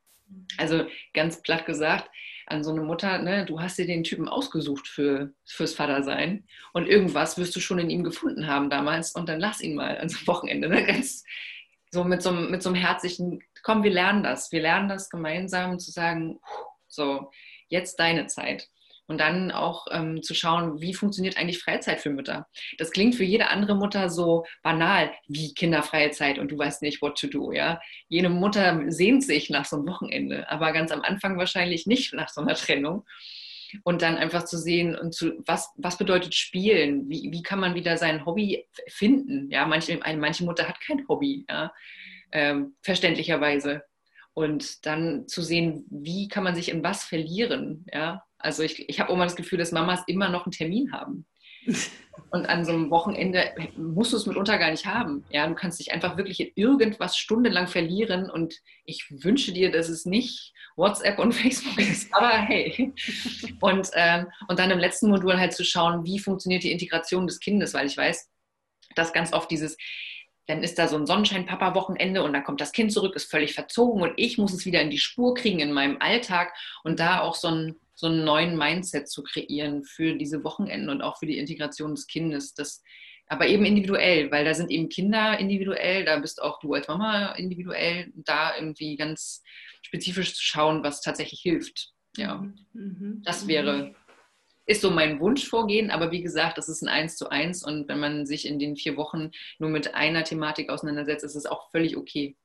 Also 0.58 0.86
ganz 1.14 1.40
platt 1.42 1.64
gesagt, 1.64 2.10
an 2.46 2.62
so 2.62 2.70
eine 2.70 2.82
Mutter, 2.82 3.18
ne, 3.18 3.46
du 3.46 3.60
hast 3.60 3.78
dir 3.78 3.86
den 3.86 4.04
Typen 4.04 4.28
ausgesucht 4.28 4.86
für, 4.86 5.32
fürs 5.44 5.74
Vatersein 5.74 6.44
und 6.72 6.86
irgendwas 6.86 7.38
wirst 7.38 7.56
du 7.56 7.60
schon 7.60 7.78
in 7.78 7.90
ihm 7.90 8.04
gefunden 8.04 8.46
haben 8.46 8.70
damals 8.70 9.12
und 9.12 9.28
dann 9.28 9.40
lass 9.40 9.60
ihn 9.60 9.74
mal 9.74 9.96
ans 9.96 10.26
Wochenende. 10.26 10.68
Ne? 10.68 10.84
Ganz 10.84 11.24
so 11.90 12.04
mit 12.04 12.22
so, 12.22 12.32
mit 12.32 12.62
so 12.62 12.68
einem 12.68 12.76
herzlichen, 12.76 13.40
komm, 13.62 13.82
wir 13.82 13.90
lernen 13.90 14.22
das. 14.22 14.52
Wir 14.52 14.60
lernen 14.60 14.88
das 14.88 15.08
gemeinsam 15.08 15.78
zu 15.78 15.90
sagen, 15.90 16.38
so, 16.86 17.30
jetzt 17.68 17.96
deine 17.96 18.26
Zeit 18.26 18.68
und 19.06 19.18
dann 19.18 19.50
auch 19.52 19.86
ähm, 19.90 20.22
zu 20.22 20.34
schauen, 20.34 20.80
wie 20.80 20.94
funktioniert 20.94 21.36
eigentlich 21.36 21.62
Freizeit 21.62 22.00
für 22.00 22.10
Mütter. 22.10 22.48
Das 22.78 22.90
klingt 22.90 23.14
für 23.14 23.24
jede 23.24 23.48
andere 23.48 23.76
Mutter 23.76 24.10
so 24.10 24.44
banal 24.62 25.12
wie 25.28 25.54
kinderfreie 25.54 26.10
Zeit 26.10 26.38
und 26.38 26.50
du 26.50 26.58
weißt 26.58 26.82
nicht, 26.82 27.02
what 27.02 27.18
to 27.18 27.28
do. 27.28 27.52
Ja? 27.52 27.80
Jede 28.08 28.28
Mutter 28.28 28.82
sehnt 28.88 29.24
sich 29.24 29.50
nach 29.50 29.64
so 29.64 29.76
einem 29.76 29.88
Wochenende, 29.88 30.50
aber 30.50 30.72
ganz 30.72 30.90
am 30.90 31.02
Anfang 31.02 31.38
wahrscheinlich 31.38 31.86
nicht 31.86 32.12
nach 32.14 32.28
so 32.28 32.40
einer 32.40 32.54
Trennung. 32.54 33.04
Und 33.82 34.00
dann 34.00 34.16
einfach 34.16 34.44
zu 34.44 34.56
sehen, 34.58 34.96
und 34.96 35.12
zu, 35.12 35.42
was, 35.44 35.70
was 35.76 35.98
bedeutet 35.98 36.34
Spielen? 36.34 37.10
Wie, 37.10 37.30
wie 37.32 37.42
kann 37.42 37.58
man 37.58 37.74
wieder 37.74 37.96
sein 37.96 38.24
Hobby 38.24 38.64
finden? 38.86 39.50
Ja, 39.50 39.66
manche, 39.66 39.98
manche 40.16 40.44
Mutter 40.44 40.68
hat 40.68 40.80
kein 40.80 41.06
Hobby, 41.08 41.44
ja? 41.50 41.72
Ähm, 42.30 42.76
verständlicherweise. 42.80 43.82
Und 44.36 44.84
dann 44.84 45.26
zu 45.28 45.40
sehen, 45.40 45.86
wie 45.88 46.28
kann 46.28 46.44
man 46.44 46.54
sich 46.54 46.68
in 46.68 46.84
was 46.84 47.04
verlieren, 47.04 47.86
ja, 47.90 48.22
also 48.36 48.62
ich, 48.62 48.86
ich 48.86 49.00
habe 49.00 49.10
immer 49.10 49.24
das 49.24 49.34
Gefühl, 49.34 49.58
dass 49.58 49.72
Mamas 49.72 50.02
immer 50.06 50.28
noch 50.28 50.44
einen 50.44 50.52
Termin 50.52 50.92
haben. 50.92 51.26
Und 52.30 52.46
an 52.46 52.64
so 52.64 52.72
einem 52.72 52.90
Wochenende 52.90 53.54
musst 53.76 54.12
du 54.12 54.16
es 54.18 54.26
mitunter 54.26 54.58
gar 54.58 54.70
nicht 54.70 54.84
haben. 54.84 55.24
Ja, 55.30 55.46
du 55.46 55.54
kannst 55.54 55.80
dich 55.80 55.92
einfach 55.92 56.18
wirklich 56.18 56.40
in 56.40 56.50
irgendwas 56.54 57.16
stundenlang 57.16 57.66
verlieren. 57.66 58.28
Und 58.28 58.54
ich 58.84 59.06
wünsche 59.10 59.52
dir, 59.52 59.70
dass 59.70 59.88
es 59.88 60.04
nicht 60.04 60.52
WhatsApp 60.76 61.18
und 61.18 61.32
Facebook 61.34 61.78
ist. 61.78 62.12
Aber 62.14 62.30
hey. 62.30 62.92
Und, 63.60 63.90
ähm, 63.94 64.26
und 64.48 64.58
dann 64.58 64.70
im 64.70 64.78
letzten 64.78 65.08
Modul 65.08 65.38
halt 65.38 65.54
zu 65.54 65.64
schauen, 65.64 66.04
wie 66.04 66.18
funktioniert 66.18 66.62
die 66.62 66.72
Integration 66.72 67.26
des 67.26 67.40
Kindes, 67.40 67.72
weil 67.72 67.86
ich 67.86 67.96
weiß, 67.96 68.28
dass 68.96 69.14
ganz 69.14 69.32
oft 69.32 69.50
dieses, 69.50 69.76
dann 70.46 70.62
ist 70.62 70.78
da 70.78 70.88
so 70.88 70.96
ein 70.96 71.06
Sonnenschein-Papa-Wochenende 71.06 72.22
und 72.22 72.32
dann 72.32 72.44
kommt 72.44 72.60
das 72.60 72.72
Kind 72.72 72.92
zurück, 72.92 73.16
ist 73.16 73.30
völlig 73.30 73.54
verzogen 73.54 74.02
und 74.02 74.12
ich 74.16 74.38
muss 74.38 74.52
es 74.52 74.64
wieder 74.64 74.80
in 74.80 74.90
die 74.90 74.98
Spur 74.98 75.34
kriegen 75.34 75.60
in 75.60 75.72
meinem 75.72 75.96
Alltag 76.00 76.52
und 76.84 77.00
da 77.00 77.20
auch 77.20 77.34
so 77.34 77.48
ein 77.48 77.76
so 77.96 78.06
einen 78.06 78.24
neuen 78.24 78.56
Mindset 78.56 79.08
zu 79.08 79.22
kreieren 79.22 79.82
für 79.82 80.14
diese 80.14 80.44
Wochenenden 80.44 80.90
und 80.90 81.02
auch 81.02 81.18
für 81.18 81.26
die 81.26 81.38
Integration 81.38 81.94
des 81.94 82.06
Kindes. 82.06 82.52
Das, 82.54 82.82
aber 83.26 83.48
eben 83.48 83.64
individuell, 83.64 84.30
weil 84.30 84.44
da 84.44 84.54
sind 84.54 84.70
eben 84.70 84.90
Kinder 84.90 85.38
individuell, 85.38 86.04
da 86.04 86.18
bist 86.18 86.40
auch 86.40 86.60
du 86.60 86.74
als 86.74 86.88
Mama 86.88 87.32
individuell, 87.32 88.12
da 88.14 88.54
irgendwie 88.54 88.96
ganz 88.96 89.42
spezifisch 89.82 90.34
zu 90.34 90.42
schauen, 90.42 90.84
was 90.84 91.00
tatsächlich 91.00 91.40
hilft. 91.40 91.92
Ja, 92.18 92.36
mhm. 92.36 92.54
mhm. 92.74 93.22
das 93.24 93.48
wäre, 93.48 93.94
ist 94.66 94.82
so 94.82 94.90
mein 94.90 95.20
Wunschvorgehen, 95.20 95.90
aber 95.90 96.10
wie 96.10 96.22
gesagt, 96.22 96.58
das 96.58 96.68
ist 96.68 96.82
ein 96.82 96.88
Eins 96.88 97.16
zu 97.16 97.30
eins 97.30 97.64
und 97.64 97.88
wenn 97.88 98.00
man 98.00 98.26
sich 98.26 98.46
in 98.46 98.58
den 98.58 98.76
vier 98.76 98.96
Wochen 98.96 99.30
nur 99.58 99.70
mit 99.70 99.94
einer 99.94 100.24
Thematik 100.24 100.70
auseinandersetzt, 100.70 101.24
ist 101.24 101.36
es 101.36 101.46
auch 101.46 101.70
völlig 101.70 101.96
okay. 101.96 102.36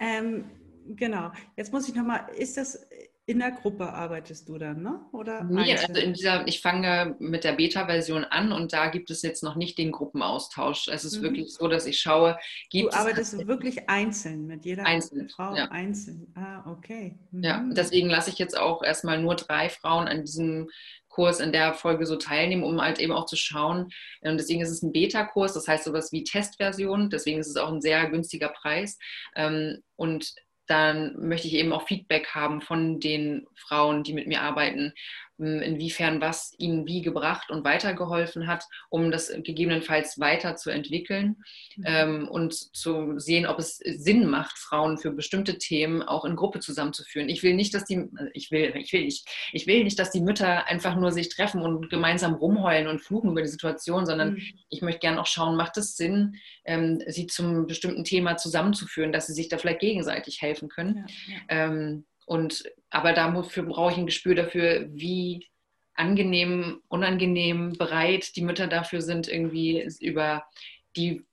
Ähm, 0.00 0.50
genau. 0.96 1.30
Jetzt 1.56 1.72
muss 1.72 1.88
ich 1.88 1.94
nochmal, 1.94 2.26
ist 2.36 2.56
das 2.56 2.86
in 3.26 3.38
der 3.38 3.52
Gruppe 3.52 3.90
arbeitest 3.90 4.48
du 4.50 4.58
dann, 4.58 4.82
ne? 4.82 5.00
Oder 5.12 5.44
nee, 5.44 5.74
also 5.74 5.98
in 5.98 6.12
dieser, 6.12 6.46
ich 6.46 6.60
fange 6.60 7.16
mit 7.18 7.42
der 7.44 7.52
Beta-Version 7.52 8.24
an 8.24 8.52
und 8.52 8.74
da 8.74 8.88
gibt 8.88 9.10
es 9.10 9.22
jetzt 9.22 9.42
noch 9.42 9.56
nicht 9.56 9.78
den 9.78 9.92
Gruppenaustausch. 9.92 10.88
Es 10.88 11.04
ist 11.04 11.18
mhm. 11.18 11.22
wirklich 11.22 11.54
so, 11.54 11.66
dass 11.66 11.86
ich 11.86 11.98
schaue, 11.98 12.36
gibt 12.68 12.92
Du 12.92 12.96
arbeitest 12.96 13.34
es 13.34 13.46
wirklich 13.46 13.88
einzeln 13.88 14.46
mit 14.46 14.66
jeder 14.66 14.84
einzeln, 14.84 15.30
Frau 15.30 15.56
ja. 15.56 15.70
einzeln. 15.70 16.26
Ah, 16.34 16.70
okay. 16.70 17.18
Mhm. 17.30 17.42
Ja, 17.42 17.64
deswegen 17.70 18.10
lasse 18.10 18.28
ich 18.28 18.38
jetzt 18.38 18.58
auch 18.58 18.82
erstmal 18.82 19.20
nur 19.22 19.36
drei 19.36 19.70
Frauen 19.70 20.06
an 20.06 20.24
diesem 20.24 20.68
Kurs 21.14 21.38
in 21.38 21.52
der 21.52 21.74
Folge 21.74 22.06
so 22.06 22.16
teilnehmen, 22.16 22.64
um 22.64 22.80
halt 22.80 22.98
eben 22.98 23.12
auch 23.12 23.26
zu 23.26 23.36
schauen. 23.36 23.90
Und 24.20 24.36
deswegen 24.36 24.60
ist 24.60 24.70
es 24.70 24.82
ein 24.82 24.92
Beta-Kurs, 24.92 25.54
das 25.54 25.68
heißt 25.68 25.84
sowas 25.84 26.10
wie 26.10 26.24
Testversion, 26.24 27.08
deswegen 27.08 27.38
ist 27.38 27.48
es 27.48 27.56
auch 27.56 27.72
ein 27.72 27.80
sehr 27.80 28.10
günstiger 28.10 28.48
Preis. 28.48 28.98
Ähm, 29.36 29.82
und 29.96 30.34
dann 30.66 31.14
möchte 31.16 31.46
ich 31.46 31.54
eben 31.54 31.72
auch 31.72 31.86
Feedback 31.86 32.28
haben 32.34 32.60
von 32.60 32.98
den 32.98 33.46
Frauen, 33.54 34.02
die 34.02 34.14
mit 34.14 34.26
mir 34.26 34.42
arbeiten, 34.42 34.92
inwiefern 35.38 36.20
was 36.20 36.54
ihnen 36.58 36.86
wie 36.86 37.02
gebracht 37.02 37.50
und 37.50 37.64
weitergeholfen 37.64 38.46
hat, 38.46 38.64
um 38.88 39.10
das 39.10 39.32
gegebenenfalls 39.42 40.20
weiterzuentwickeln 40.20 41.42
mhm. 41.76 41.84
ähm, 41.86 42.28
und 42.28 42.54
zu 42.54 43.18
sehen, 43.18 43.46
ob 43.46 43.58
es 43.58 43.78
Sinn 43.78 44.28
macht, 44.28 44.58
Frauen 44.58 44.96
für 44.96 45.10
bestimmte 45.10 45.58
Themen 45.58 46.02
auch 46.02 46.24
in 46.24 46.36
Gruppe 46.36 46.60
zusammenzuführen. 46.60 47.28
Ich 47.28 47.42
will 47.42 47.54
nicht, 47.54 47.74
dass 47.74 47.84
die, 47.84 48.08
ich 48.32 48.52
will, 48.52 48.74
ich 48.76 48.92
will 48.92 49.04
nicht, 49.04 49.28
ich 49.52 49.66
will 49.66 49.82
nicht, 49.82 49.98
dass 49.98 50.12
die 50.12 50.20
Mütter 50.20 50.66
einfach 50.68 50.94
nur 50.94 51.10
sich 51.10 51.28
treffen 51.28 51.62
und 51.62 51.90
gemeinsam 51.90 52.34
rumheulen 52.34 52.86
und 52.86 53.00
fluchen 53.00 53.30
über 53.30 53.42
die 53.42 53.48
Situation, 53.48 54.06
sondern 54.06 54.34
mhm. 54.34 54.42
ich 54.68 54.82
möchte 54.82 55.00
gerne 55.00 55.20
auch 55.20 55.26
schauen, 55.26 55.56
macht 55.56 55.76
es 55.78 55.96
Sinn, 55.96 56.36
ähm, 56.64 57.02
sie 57.08 57.26
zum 57.26 57.66
bestimmten 57.66 58.04
Thema 58.04 58.36
zusammenzuführen, 58.36 59.12
dass 59.12 59.26
sie 59.26 59.34
sich 59.34 59.48
da 59.48 59.58
vielleicht 59.58 59.80
gegenseitig 59.80 60.40
helfen 60.42 60.68
können. 60.68 61.06
Ja, 61.26 61.34
ja. 61.34 61.40
Ähm, 61.48 62.04
und, 62.26 62.64
aber 62.90 63.12
dafür 63.12 63.64
brauche 63.64 63.92
ich 63.92 63.98
ein 63.98 64.06
Gespür 64.06 64.34
dafür, 64.34 64.86
wie 64.90 65.46
angenehm, 65.94 66.82
unangenehm, 66.88 67.74
bereit 67.74 68.36
die 68.36 68.42
Mütter 68.42 68.66
dafür 68.66 69.00
sind, 69.00 69.28
irgendwie 69.28 69.88
über 70.00 70.44
die 70.96 71.24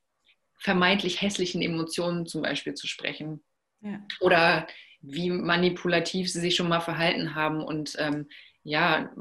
vermeintlich 0.58 1.22
hässlichen 1.22 1.62
Emotionen 1.62 2.28
zum 2.28 2.42
Beispiel 2.44 2.76
zu 2.76 2.88
sprechen. 2.88 3.44
Ja. 3.82 4.00
Oder 4.20 4.68
wie 5.02 5.32
manipulativ 5.32 6.32
sie 6.32 6.40
sich 6.40 6.56
schon 6.56 6.70
mal 6.70 6.82
verhalten 6.82 7.34
haben. 7.34 7.64
Und 7.64 7.96
ähm, 7.98 8.30
ja, 8.64 9.12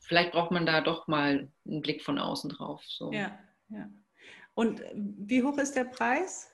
vielleicht 0.00 0.32
braucht 0.32 0.50
man 0.50 0.66
da 0.66 0.80
doch 0.80 1.06
mal 1.06 1.48
einen 1.66 1.82
Blick 1.82 2.02
von 2.02 2.18
außen 2.18 2.50
drauf. 2.50 2.82
So. 2.84 3.12
Ja, 3.12 3.38
ja. 3.68 3.88
Und 4.54 4.82
wie 4.92 5.44
hoch 5.44 5.58
ist 5.58 5.76
der 5.76 5.84
Preis? 5.84 6.52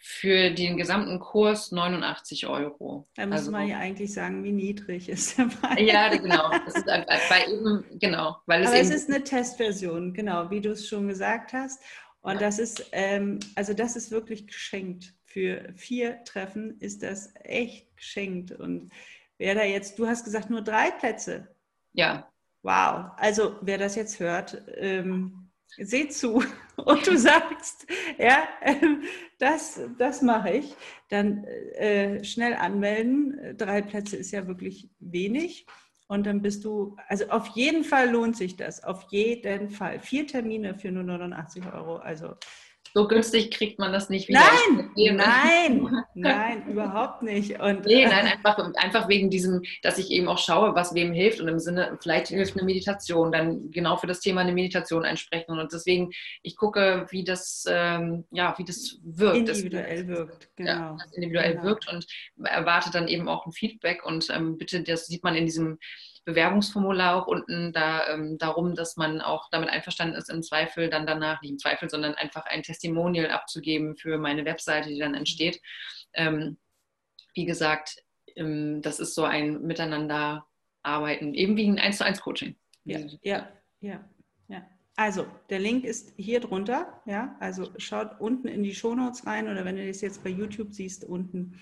Für 0.00 0.50
den 0.50 0.76
gesamten 0.76 1.18
Kurs 1.18 1.72
89 1.72 2.46
Euro. 2.46 3.08
Da 3.16 3.26
muss 3.26 3.40
also, 3.40 3.50
man 3.50 3.66
ja 3.66 3.78
eigentlich 3.78 4.12
sagen, 4.12 4.44
wie 4.44 4.52
niedrig 4.52 5.08
ist 5.08 5.36
der 5.36 5.44
Preis. 5.44 5.78
Ja, 5.80 6.08
genau. 6.08 6.50
Das 6.50 6.76
ist 6.76 6.86
bei 6.86 7.44
eben, 7.46 7.84
genau. 7.98 8.36
Weil 8.46 8.62
es 8.62 8.68
Aber 8.68 8.78
es 8.78 8.90
ist 8.90 9.10
eine 9.10 9.24
Testversion, 9.24 10.14
genau, 10.14 10.50
wie 10.50 10.60
du 10.60 10.70
es 10.70 10.88
schon 10.88 11.08
gesagt 11.08 11.52
hast. 11.52 11.82
Und 12.20 12.34
ja. 12.34 12.40
das 12.40 12.58
ist, 12.58 12.88
ähm, 12.92 13.40
also 13.56 13.74
das 13.74 13.96
ist 13.96 14.10
wirklich 14.10 14.46
geschenkt. 14.46 15.14
Für 15.24 15.72
vier 15.74 16.22
Treffen 16.24 16.78
ist 16.78 17.02
das 17.02 17.34
echt 17.42 17.96
geschenkt. 17.96 18.52
Und 18.52 18.90
wer 19.36 19.56
da 19.56 19.64
jetzt, 19.64 19.98
du 19.98 20.06
hast 20.06 20.24
gesagt, 20.24 20.48
nur 20.48 20.62
drei 20.62 20.90
Plätze. 20.92 21.48
Ja. 21.92 22.30
Wow. 22.62 23.12
Also 23.16 23.56
wer 23.62 23.78
das 23.78 23.96
jetzt 23.96 24.20
hört, 24.20 24.62
ähm, 24.76 25.47
seh 25.76 26.08
zu 26.08 26.42
und 26.76 27.06
du 27.06 27.16
sagst, 27.16 27.86
ja, 28.18 28.48
ähm, 28.62 29.02
das, 29.38 29.80
das 29.98 30.22
mache 30.22 30.50
ich, 30.50 30.74
dann 31.08 31.44
äh, 31.44 32.22
schnell 32.24 32.54
anmelden. 32.54 33.56
Drei 33.56 33.82
Plätze 33.82 34.16
ist 34.16 34.30
ja 34.30 34.46
wirklich 34.46 34.88
wenig. 34.98 35.66
Und 36.08 36.24
dann 36.26 36.40
bist 36.40 36.64
du, 36.64 36.96
also 37.08 37.28
auf 37.28 37.48
jeden 37.48 37.84
Fall 37.84 38.10
lohnt 38.10 38.34
sich 38.34 38.56
das, 38.56 38.82
auf 38.82 39.06
jeden 39.10 39.68
Fall. 39.68 40.00
Vier 40.00 40.26
Termine 40.26 40.74
für 40.74 40.90
nur 40.90 41.02
89 41.02 41.66
Euro. 41.72 41.96
Also 41.96 42.34
so 42.94 43.08
günstig 43.08 43.50
kriegt 43.50 43.78
man 43.78 43.92
das 43.92 44.08
nicht 44.08 44.28
wieder. 44.28 44.40
Nein, 44.40 44.90
nein, 45.16 46.04
nein, 46.14 46.68
überhaupt 46.68 47.22
nicht. 47.22 47.60
Und, 47.60 47.86
nee, 47.86 48.06
nein, 48.06 48.26
einfach, 48.26 48.58
einfach 48.76 49.08
wegen 49.08 49.30
diesem, 49.30 49.62
dass 49.82 49.98
ich 49.98 50.10
eben 50.10 50.28
auch 50.28 50.38
schaue, 50.38 50.74
was 50.74 50.94
wem 50.94 51.12
hilft 51.12 51.40
und 51.40 51.48
im 51.48 51.58
Sinne, 51.58 51.98
vielleicht 52.00 52.28
hilft 52.28 52.56
eine 52.56 52.64
Meditation, 52.64 53.32
dann 53.32 53.70
genau 53.70 53.96
für 53.96 54.06
das 54.06 54.20
Thema 54.20 54.40
eine 54.40 54.52
Meditation 54.52 55.04
einsprechen 55.04 55.58
und 55.58 55.72
deswegen, 55.72 56.10
ich 56.42 56.56
gucke, 56.56 57.06
wie 57.10 57.24
das, 57.24 57.64
ähm, 57.68 58.24
ja, 58.30 58.54
wie 58.58 58.64
das 58.64 58.98
wirkt. 59.02 59.36
Individuell 59.36 60.06
das, 60.06 60.16
wirkt, 60.16 60.48
genau. 60.56 60.70
Ja, 60.70 60.96
individuell 61.14 61.52
genau. 61.52 61.64
wirkt 61.64 61.92
und 61.92 62.06
erwartet 62.44 62.94
dann 62.94 63.08
eben 63.08 63.28
auch 63.28 63.46
ein 63.46 63.52
Feedback 63.52 64.04
und 64.04 64.28
ähm, 64.30 64.58
bitte, 64.58 64.82
das 64.82 65.06
sieht 65.06 65.24
man 65.24 65.34
in 65.34 65.46
diesem 65.46 65.78
Bewerbungsformular 66.28 67.16
auch 67.16 67.26
unten 67.26 67.72
da, 67.72 68.06
ähm, 68.12 68.36
darum, 68.36 68.74
dass 68.74 68.98
man 68.98 69.22
auch 69.22 69.48
damit 69.50 69.70
einverstanden 69.70 70.14
ist, 70.14 70.28
im 70.28 70.42
Zweifel 70.42 70.90
dann 70.90 71.06
danach, 71.06 71.40
nicht 71.40 71.52
im 71.52 71.58
Zweifel, 71.58 71.88
sondern 71.88 72.14
einfach 72.16 72.44
ein 72.44 72.62
Testimonial 72.62 73.30
abzugeben 73.30 73.96
für 73.96 74.18
meine 74.18 74.44
Webseite, 74.44 74.90
die 74.90 74.98
dann 74.98 75.14
entsteht. 75.14 75.58
Ähm, 76.12 76.58
wie 77.32 77.46
gesagt, 77.46 77.96
ähm, 78.36 78.82
das 78.82 79.00
ist 79.00 79.14
so 79.14 79.24
ein 79.24 79.62
Miteinander 79.62 80.46
arbeiten, 80.82 81.32
eben 81.32 81.56
wie 81.56 81.66
ein 81.66 81.78
1 81.78 81.96
zu 81.96 82.04
1 82.04 82.20
Coaching. 82.20 82.56
Ja, 82.84 82.98
ja, 83.22 83.48
ja, 83.80 84.04
ja. 84.48 84.66
Also, 84.96 85.26
der 85.48 85.60
Link 85.60 85.84
ist 85.84 86.12
hier 86.18 86.40
drunter, 86.40 87.00
ja. 87.06 87.36
Also 87.40 87.70
schaut 87.78 88.20
unten 88.20 88.48
in 88.48 88.62
die 88.62 88.74
Shownotes 88.74 89.26
rein 89.26 89.48
oder 89.48 89.64
wenn 89.64 89.76
du 89.76 89.86
das 89.86 90.02
jetzt 90.02 90.22
bei 90.22 90.30
YouTube 90.30 90.74
siehst, 90.74 91.04
unten 91.04 91.58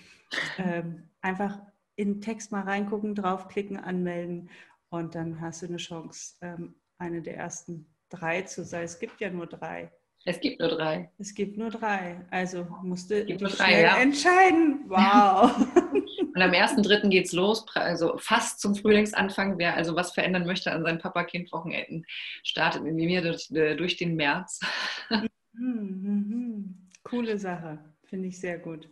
ähm, 0.57 1.03
einfach 1.21 1.57
in 1.97 2.13
den 2.13 2.21
Text 2.21 2.51
mal 2.51 2.61
reingucken, 2.61 3.15
draufklicken, 3.15 3.77
anmelden 3.77 4.49
und 4.89 5.15
dann 5.15 5.41
hast 5.41 5.61
du 5.61 5.65
eine 5.65 5.77
Chance, 5.77 6.35
ähm, 6.41 6.75
eine 6.97 7.21
der 7.21 7.35
ersten 7.35 7.87
drei 8.09 8.43
zu 8.43 8.63
sein. 8.63 8.83
Es 8.83 8.99
gibt 8.99 9.19
ja 9.19 9.29
nur 9.29 9.47
drei. 9.47 9.91
Es 10.23 10.39
gibt 10.39 10.59
nur 10.59 10.69
drei. 10.69 11.09
Es 11.17 11.33
gibt 11.33 11.57
nur 11.57 11.69
drei. 11.69 12.21
Also 12.31 12.67
musste 12.83 13.25
du 13.25 13.49
schnell 13.49 13.83
ja. 13.83 13.97
entscheiden. 13.97 14.85
Wow. 14.89 15.51
Und 16.35 16.43
am 16.43 16.51
1.3. 16.51 17.09
geht 17.09 17.25
es 17.25 17.31
los, 17.31 17.65
also 17.73 18.15
fast 18.19 18.59
zum 18.59 18.75
Frühlingsanfang. 18.75 19.57
Wer 19.57 19.75
also 19.75 19.95
was 19.95 20.11
verändern 20.11 20.45
möchte 20.45 20.71
an 20.71 20.83
seinen 20.83 20.99
Papa-Kind-Wochenenden, 20.99 22.05
startet 22.43 22.83
mit 22.83 22.93
mir 22.93 23.23
durch, 23.23 23.49
äh, 23.51 23.75
durch 23.75 23.97
den 23.97 24.15
März. 24.15 24.59
Coole 27.03 27.39
Sache, 27.39 27.79
finde 28.03 28.27
ich 28.27 28.39
sehr 28.39 28.59
gut. 28.59 28.87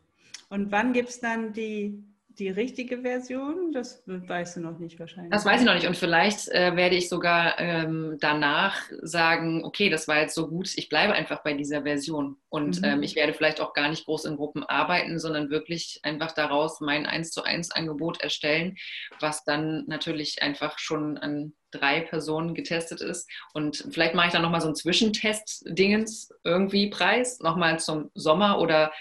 Und 0.49 0.71
wann 0.71 0.91
gibt 0.93 1.09
es 1.09 1.19
dann 1.19 1.53
die 1.53 2.03
die 2.39 2.49
richtige 2.49 3.01
Version? 3.01 3.71
Das 3.71 4.03
weißt 4.05 4.57
du 4.57 4.61
noch 4.61 4.79
nicht 4.79 4.99
wahrscheinlich. 4.99 5.31
Das 5.31 5.45
weiß 5.45 5.61
ich 5.61 5.65
noch 5.65 5.73
nicht. 5.73 5.87
Und 5.87 5.97
vielleicht 5.97 6.47
äh, 6.49 6.75
werde 6.75 6.95
ich 6.95 7.09
sogar 7.09 7.59
ähm, 7.59 8.17
danach 8.19 8.81
sagen, 9.01 9.63
okay, 9.63 9.89
das 9.89 10.07
war 10.07 10.19
jetzt 10.19 10.35
so 10.35 10.47
gut, 10.47 10.69
ich 10.75 10.89
bleibe 10.89 11.13
einfach 11.13 11.43
bei 11.43 11.53
dieser 11.53 11.83
Version. 11.83 12.37
Und 12.49 12.79
mhm. 12.81 12.85
ähm, 12.85 13.03
ich 13.03 13.15
werde 13.15 13.33
vielleicht 13.33 13.61
auch 13.61 13.73
gar 13.73 13.89
nicht 13.89 14.05
groß 14.05 14.25
in 14.25 14.35
Gruppen 14.35 14.63
arbeiten, 14.63 15.19
sondern 15.19 15.49
wirklich 15.49 15.99
einfach 16.03 16.31
daraus 16.33 16.81
mein 16.81 17.05
1 17.05 17.31
zu 17.31 17.43
1 17.43 17.71
Angebot 17.71 18.21
erstellen, 18.21 18.77
was 19.19 19.43
dann 19.43 19.85
natürlich 19.87 20.41
einfach 20.41 20.79
schon 20.79 21.17
an 21.17 21.53
drei 21.71 22.01
Personen 22.01 22.53
getestet 22.53 23.01
ist. 23.01 23.29
Und 23.53 23.85
vielleicht 23.91 24.15
mache 24.15 24.27
ich 24.27 24.33
dann 24.33 24.41
nochmal 24.41 24.61
so 24.61 24.67
einen 24.67 24.75
Zwischentest-Dingens 24.75 26.29
irgendwie 26.43 26.89
Preis, 26.89 27.39
nochmal 27.39 27.79
zum 27.79 28.11
Sommer 28.13 28.59
oder 28.59 28.91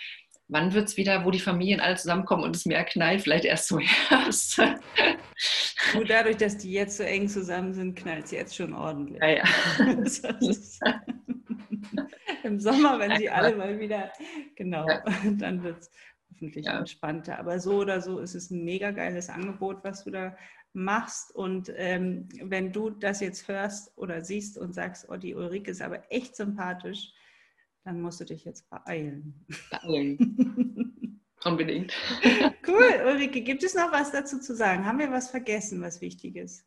wann 0.49 0.75
wird 0.75 0.89
es 0.89 0.97
wieder, 0.97 1.25
wo 1.25 1.31
die 1.31 1.41
Familien 1.41 1.81
alle 1.81 1.97
zusammenkommen 1.97 2.45
und 2.45 2.57
es 2.57 2.67
mehr 2.67 2.85
knallt? 2.85 3.23
Vielleicht 3.23 3.45
erst 3.45 3.69
zum 3.69 3.79
Herbst. 4.09 4.61
Nur 5.95 6.05
dadurch, 6.05 6.37
dass 6.37 6.57
die 6.57 6.73
jetzt 6.73 6.97
so 6.97 7.03
eng 7.03 7.29
zusammen 7.29 7.73
sind, 7.73 7.97
knallt 7.97 8.27
es 8.27 8.31
jetzt 8.31 8.57
schon 8.57 8.75
ordentlich. 8.75 9.21
Ja, 9.21 9.29
ja. 9.29 9.45
Im 12.43 12.61
Sommer, 12.61 12.99
wenn 12.99 13.17
sie 13.17 13.31
alle 13.31 13.57
mal 13.57 13.79
wieder, 13.81 14.13
genau, 14.55 14.87
ja. 14.87 15.03
dann 15.39 15.63
wird 15.63 15.81
es 15.81 15.91
hoffentlich 16.31 16.67
entspannter. 16.67 17.39
Aber 17.39 17.59
so 17.59 17.79
oder 17.79 18.01
so 18.01 18.19
ist 18.19 18.35
es 18.35 18.51
ein 18.51 18.65
mega 18.65 18.91
geiles 18.91 19.31
Angebot, 19.31 19.83
was 19.83 20.05
du 20.05 20.11
da 20.11 20.37
machst. 20.75 21.35
Und 21.35 21.73
ähm, 21.77 22.29
wenn 22.43 22.73
du 22.73 22.91
das 22.91 23.21
jetzt 23.21 23.49
hörst 23.49 23.97
oder 23.97 24.23
siehst 24.23 24.59
und 24.59 24.75
sagst, 24.75 25.09
oh, 25.09 25.17
die 25.17 25.35
Ulrike 25.35 25.71
ist 25.71 25.81
aber 25.81 26.03
echt 26.11 26.37
sympathisch, 26.37 27.13
dann 27.85 28.01
musst 28.01 28.21
du 28.21 28.25
dich 28.25 28.45
jetzt 28.45 28.69
beeilen. 28.71 29.47
Beeilen. 29.71 31.21
Unbedingt. 31.45 31.93
Cool, 32.67 33.03
Ulrike, 33.07 33.43
gibt 33.43 33.63
es 33.63 33.75
noch 33.75 33.93
was 33.93 34.11
dazu 34.11 34.41
zu 34.41 34.57
sagen? 34.57 34.87
Haben 34.87 34.99
wir 34.99 35.11
was 35.11 35.31
vergessen, 35.31 35.83
was 35.83 36.01
wichtig 36.01 36.37
ist? 36.37 36.65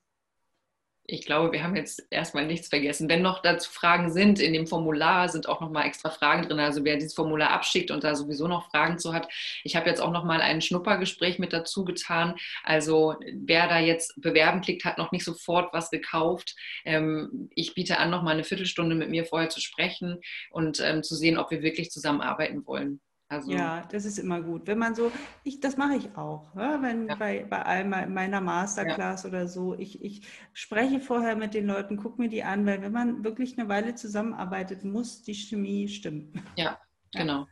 Ich 1.10 1.26
glaube, 1.26 1.54
wir 1.54 1.64
haben 1.64 1.78
jetzt 1.78 2.06
erstmal 2.10 2.46
nichts 2.46 2.68
vergessen. 2.68 3.08
Wenn 3.08 3.22
noch 3.22 3.42
dazu 3.42 3.72
Fragen 3.72 4.12
sind, 4.12 4.42
in 4.42 4.52
dem 4.52 4.68
Formular 4.68 5.30
sind 5.30 5.48
auch 5.48 5.62
nochmal 5.62 5.86
extra 5.86 6.10
Fragen 6.10 6.44
drin. 6.44 6.60
Also 6.60 6.84
wer 6.84 6.96
dieses 6.96 7.14
Formular 7.14 7.52
abschickt 7.52 7.92
und 7.92 8.04
da 8.04 8.14
sowieso 8.14 8.50
noch 8.50 8.70
Fragen 8.70 9.00
zu 9.00 9.14
hat. 9.14 9.32
Ich 9.64 9.78
habe 9.78 9.90
jetzt 9.90 10.02
auch 10.02 10.12
nochmal 10.12 10.42
ein 10.42 10.62
Schnuppergespräch 10.62 11.40
mit 11.40 11.54
dazu 11.54 11.86
getan. 11.86 12.36
Also 12.64 13.16
wer 13.34 13.70
da 13.70 13.80
jetzt 13.80 14.22
bewerben 14.22 14.60
klickt, 14.60 14.84
hat 14.84 14.98
noch 14.98 15.14
nicht 15.14 15.24
sofort 15.24 15.74
was 15.74 15.90
gekauft. 15.90 16.56
Ähm, 16.84 17.50
ich 17.56 17.74
biete 17.74 18.00
an, 18.00 18.10
nochmal 18.10 18.34
eine 18.34 18.44
Viertelstunde 18.44 18.94
mit 18.94 19.10
mir 19.10 19.24
vorher 19.24 19.48
zu 19.48 19.62
sprechen 19.62 20.20
und 20.52 20.82
ähm, 20.82 21.04
zu 21.04 21.16
sehen, 21.16 21.38
ob 21.38 21.52
wir 21.52 21.62
wirklich 21.62 21.90
zusammenarbeiten 21.90 22.66
wollen. 22.68 23.00
Also, 23.30 23.52
ja, 23.52 23.84
das 23.92 24.06
ist 24.06 24.20
immer 24.20 24.42
gut. 24.42 24.68
Wenn 24.68 24.78
man 24.78 24.96
so, 24.96 25.12
ich, 25.44 25.60
das 25.60 25.76
mache 25.76 25.98
ich 25.98 26.16
auch, 26.16 26.56
ja, 26.56 26.82
wenn 26.82 27.08
ja. 27.08 27.16
bei, 27.16 27.46
bei 27.50 27.62
all 27.62 27.84
meiner 27.84 28.40
Masterclass 28.40 29.24
ja. 29.24 29.30
oder 29.30 29.48
so, 29.48 29.78
ich, 29.78 30.02
ich 30.02 30.22
spreche 30.54 31.02
vorher 31.02 31.36
mit 31.36 31.54
den 31.54 31.68
Leuten, 31.68 31.98
gucke 31.98 32.22
mir 32.22 32.30
die 32.30 32.44
an, 32.44 32.66
weil 32.66 32.82
wenn 32.82 32.94
man 32.94 33.26
wirklich 33.26 33.60
eine 33.60 33.68
Weile 33.68 33.96
zusammenarbeitet, 33.96 34.86
muss 34.86 35.24
die 35.24 35.34
Chemie 35.34 35.90
stimmen. 35.90 36.42
Ja, 36.56 36.80
genau. 37.12 37.48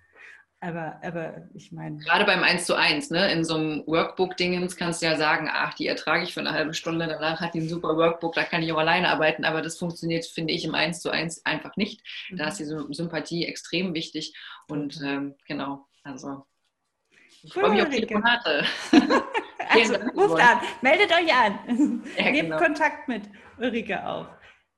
Aber, 0.66 1.00
aber 1.04 1.44
ich 1.54 1.72
meine. 1.72 1.98
Gerade 1.98 2.26
beim 2.26 2.42
1 2.42 2.66
zu 2.66 2.76
1, 2.76 3.12
ne? 3.12 3.32
in 3.32 3.44
so 3.44 3.56
einem 3.56 3.84
Workbook-Dingens 3.86 4.76
kannst 4.76 5.00
du 5.00 5.06
ja 5.06 5.16
sagen, 5.16 5.48
ach, 5.52 5.76
die 5.76 5.86
ertrage 5.86 6.24
ich 6.24 6.34
für 6.34 6.40
eine 6.40 6.54
halbe 6.54 6.74
Stunde, 6.74 7.06
danach 7.06 7.40
hat 7.40 7.54
die 7.54 7.60
ein 7.60 7.70
super 7.70 7.96
Workbook, 7.96 8.34
da 8.34 8.44
kann 8.44 8.64
ich 8.64 8.72
auch 8.74 8.80
alleine 8.80 9.10
arbeiten. 9.10 9.46
Aber 9.46 9.62
das 9.62 9.78
funktioniert, 9.78 10.26
finde 10.26 10.54
ich, 10.54 10.66
im 10.66 10.74
1 10.74 11.02
zu 11.02 11.12
1 11.12 11.46
einfach 11.46 11.76
nicht. 11.76 12.02
Mhm. 12.32 12.38
Da 12.38 12.48
ist 12.48 12.58
die 12.58 12.66
Sympathie 12.66 13.46
extrem 13.46 13.94
wichtig. 13.94 14.36
Und 14.68 15.00
ähm, 15.06 15.36
genau, 15.48 15.86
also 16.04 16.46
ich 17.44 17.54
freue 17.54 17.70
mich 17.70 17.84
auf 17.84 17.90
Telefonate. 17.90 18.66
also, 19.70 19.94
ruft 20.16 20.42
an, 20.42 20.62
meldet 20.82 21.12
euch 21.12 21.32
an. 21.32 22.04
Ja, 22.18 22.32
Nehmt 22.32 22.50
genau. 22.50 22.58
Kontakt 22.58 23.08
mit 23.08 23.30
Ulrike 23.60 24.04
auf. 24.04 24.26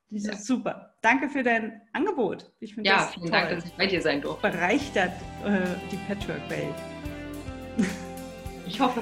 Das 0.09 0.23
ist 0.23 0.27
ja. 0.27 0.35
super. 0.35 0.96
Danke 1.07 1.29
für 1.29 1.41
dein 1.41 1.79
Angebot. 1.93 2.51
Ich 2.59 2.75
ja, 2.75 2.97
das 2.97 3.13
vielen 3.13 3.27
toll. 3.27 3.31
Dank, 3.31 3.49
dass 3.51 3.63
ich 3.63 3.73
bei 3.75 3.87
dir 3.87 4.01
sein 4.01 4.19
durfte. 4.21 4.49
Bereichert 4.49 5.13
äh, 5.45 5.61
die 5.89 5.95
Patchwork-Welt. 6.05 6.75
Ich 8.67 8.81
hoffe. 8.81 9.01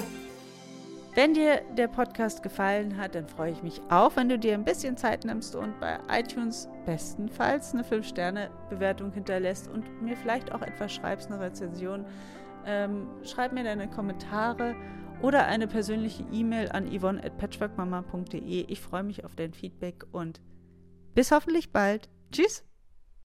Wenn 1.16 1.34
dir 1.34 1.62
der 1.76 1.88
Podcast 1.88 2.44
gefallen 2.44 2.96
hat, 2.96 3.16
dann 3.16 3.26
freue 3.26 3.50
ich 3.50 3.64
mich 3.64 3.80
auch, 3.88 4.14
wenn 4.14 4.28
du 4.28 4.38
dir 4.38 4.54
ein 4.54 4.62
bisschen 4.62 4.96
Zeit 4.96 5.24
nimmst 5.24 5.56
und 5.56 5.80
bei 5.80 5.98
iTunes 6.08 6.68
bestenfalls 6.84 7.74
eine 7.74 7.82
5-Sterne-Bewertung 7.82 9.10
hinterlässt 9.10 9.66
und 9.68 10.00
mir 10.00 10.16
vielleicht 10.16 10.52
auch 10.52 10.62
etwas 10.62 10.94
schreibst, 10.94 11.32
eine 11.32 11.40
Rezension. 11.40 12.06
Ähm, 12.64 13.08
schreib 13.24 13.52
mir 13.52 13.64
deine 13.64 13.90
Kommentare 13.90 14.76
oder 15.20 15.46
eine 15.46 15.66
persönliche 15.66 16.24
E-Mail 16.30 16.68
an 16.70 16.88
yvonne.patchworkmama.de. 16.96 18.66
Ich 18.68 18.80
freue 18.80 19.02
mich 19.02 19.24
auf 19.24 19.34
dein 19.34 19.52
Feedback 19.52 20.04
und 20.12 20.40
bis 21.16 21.32
hoffentlich 21.32 21.72
bald. 21.72 22.08
Tschüss. 22.30 22.62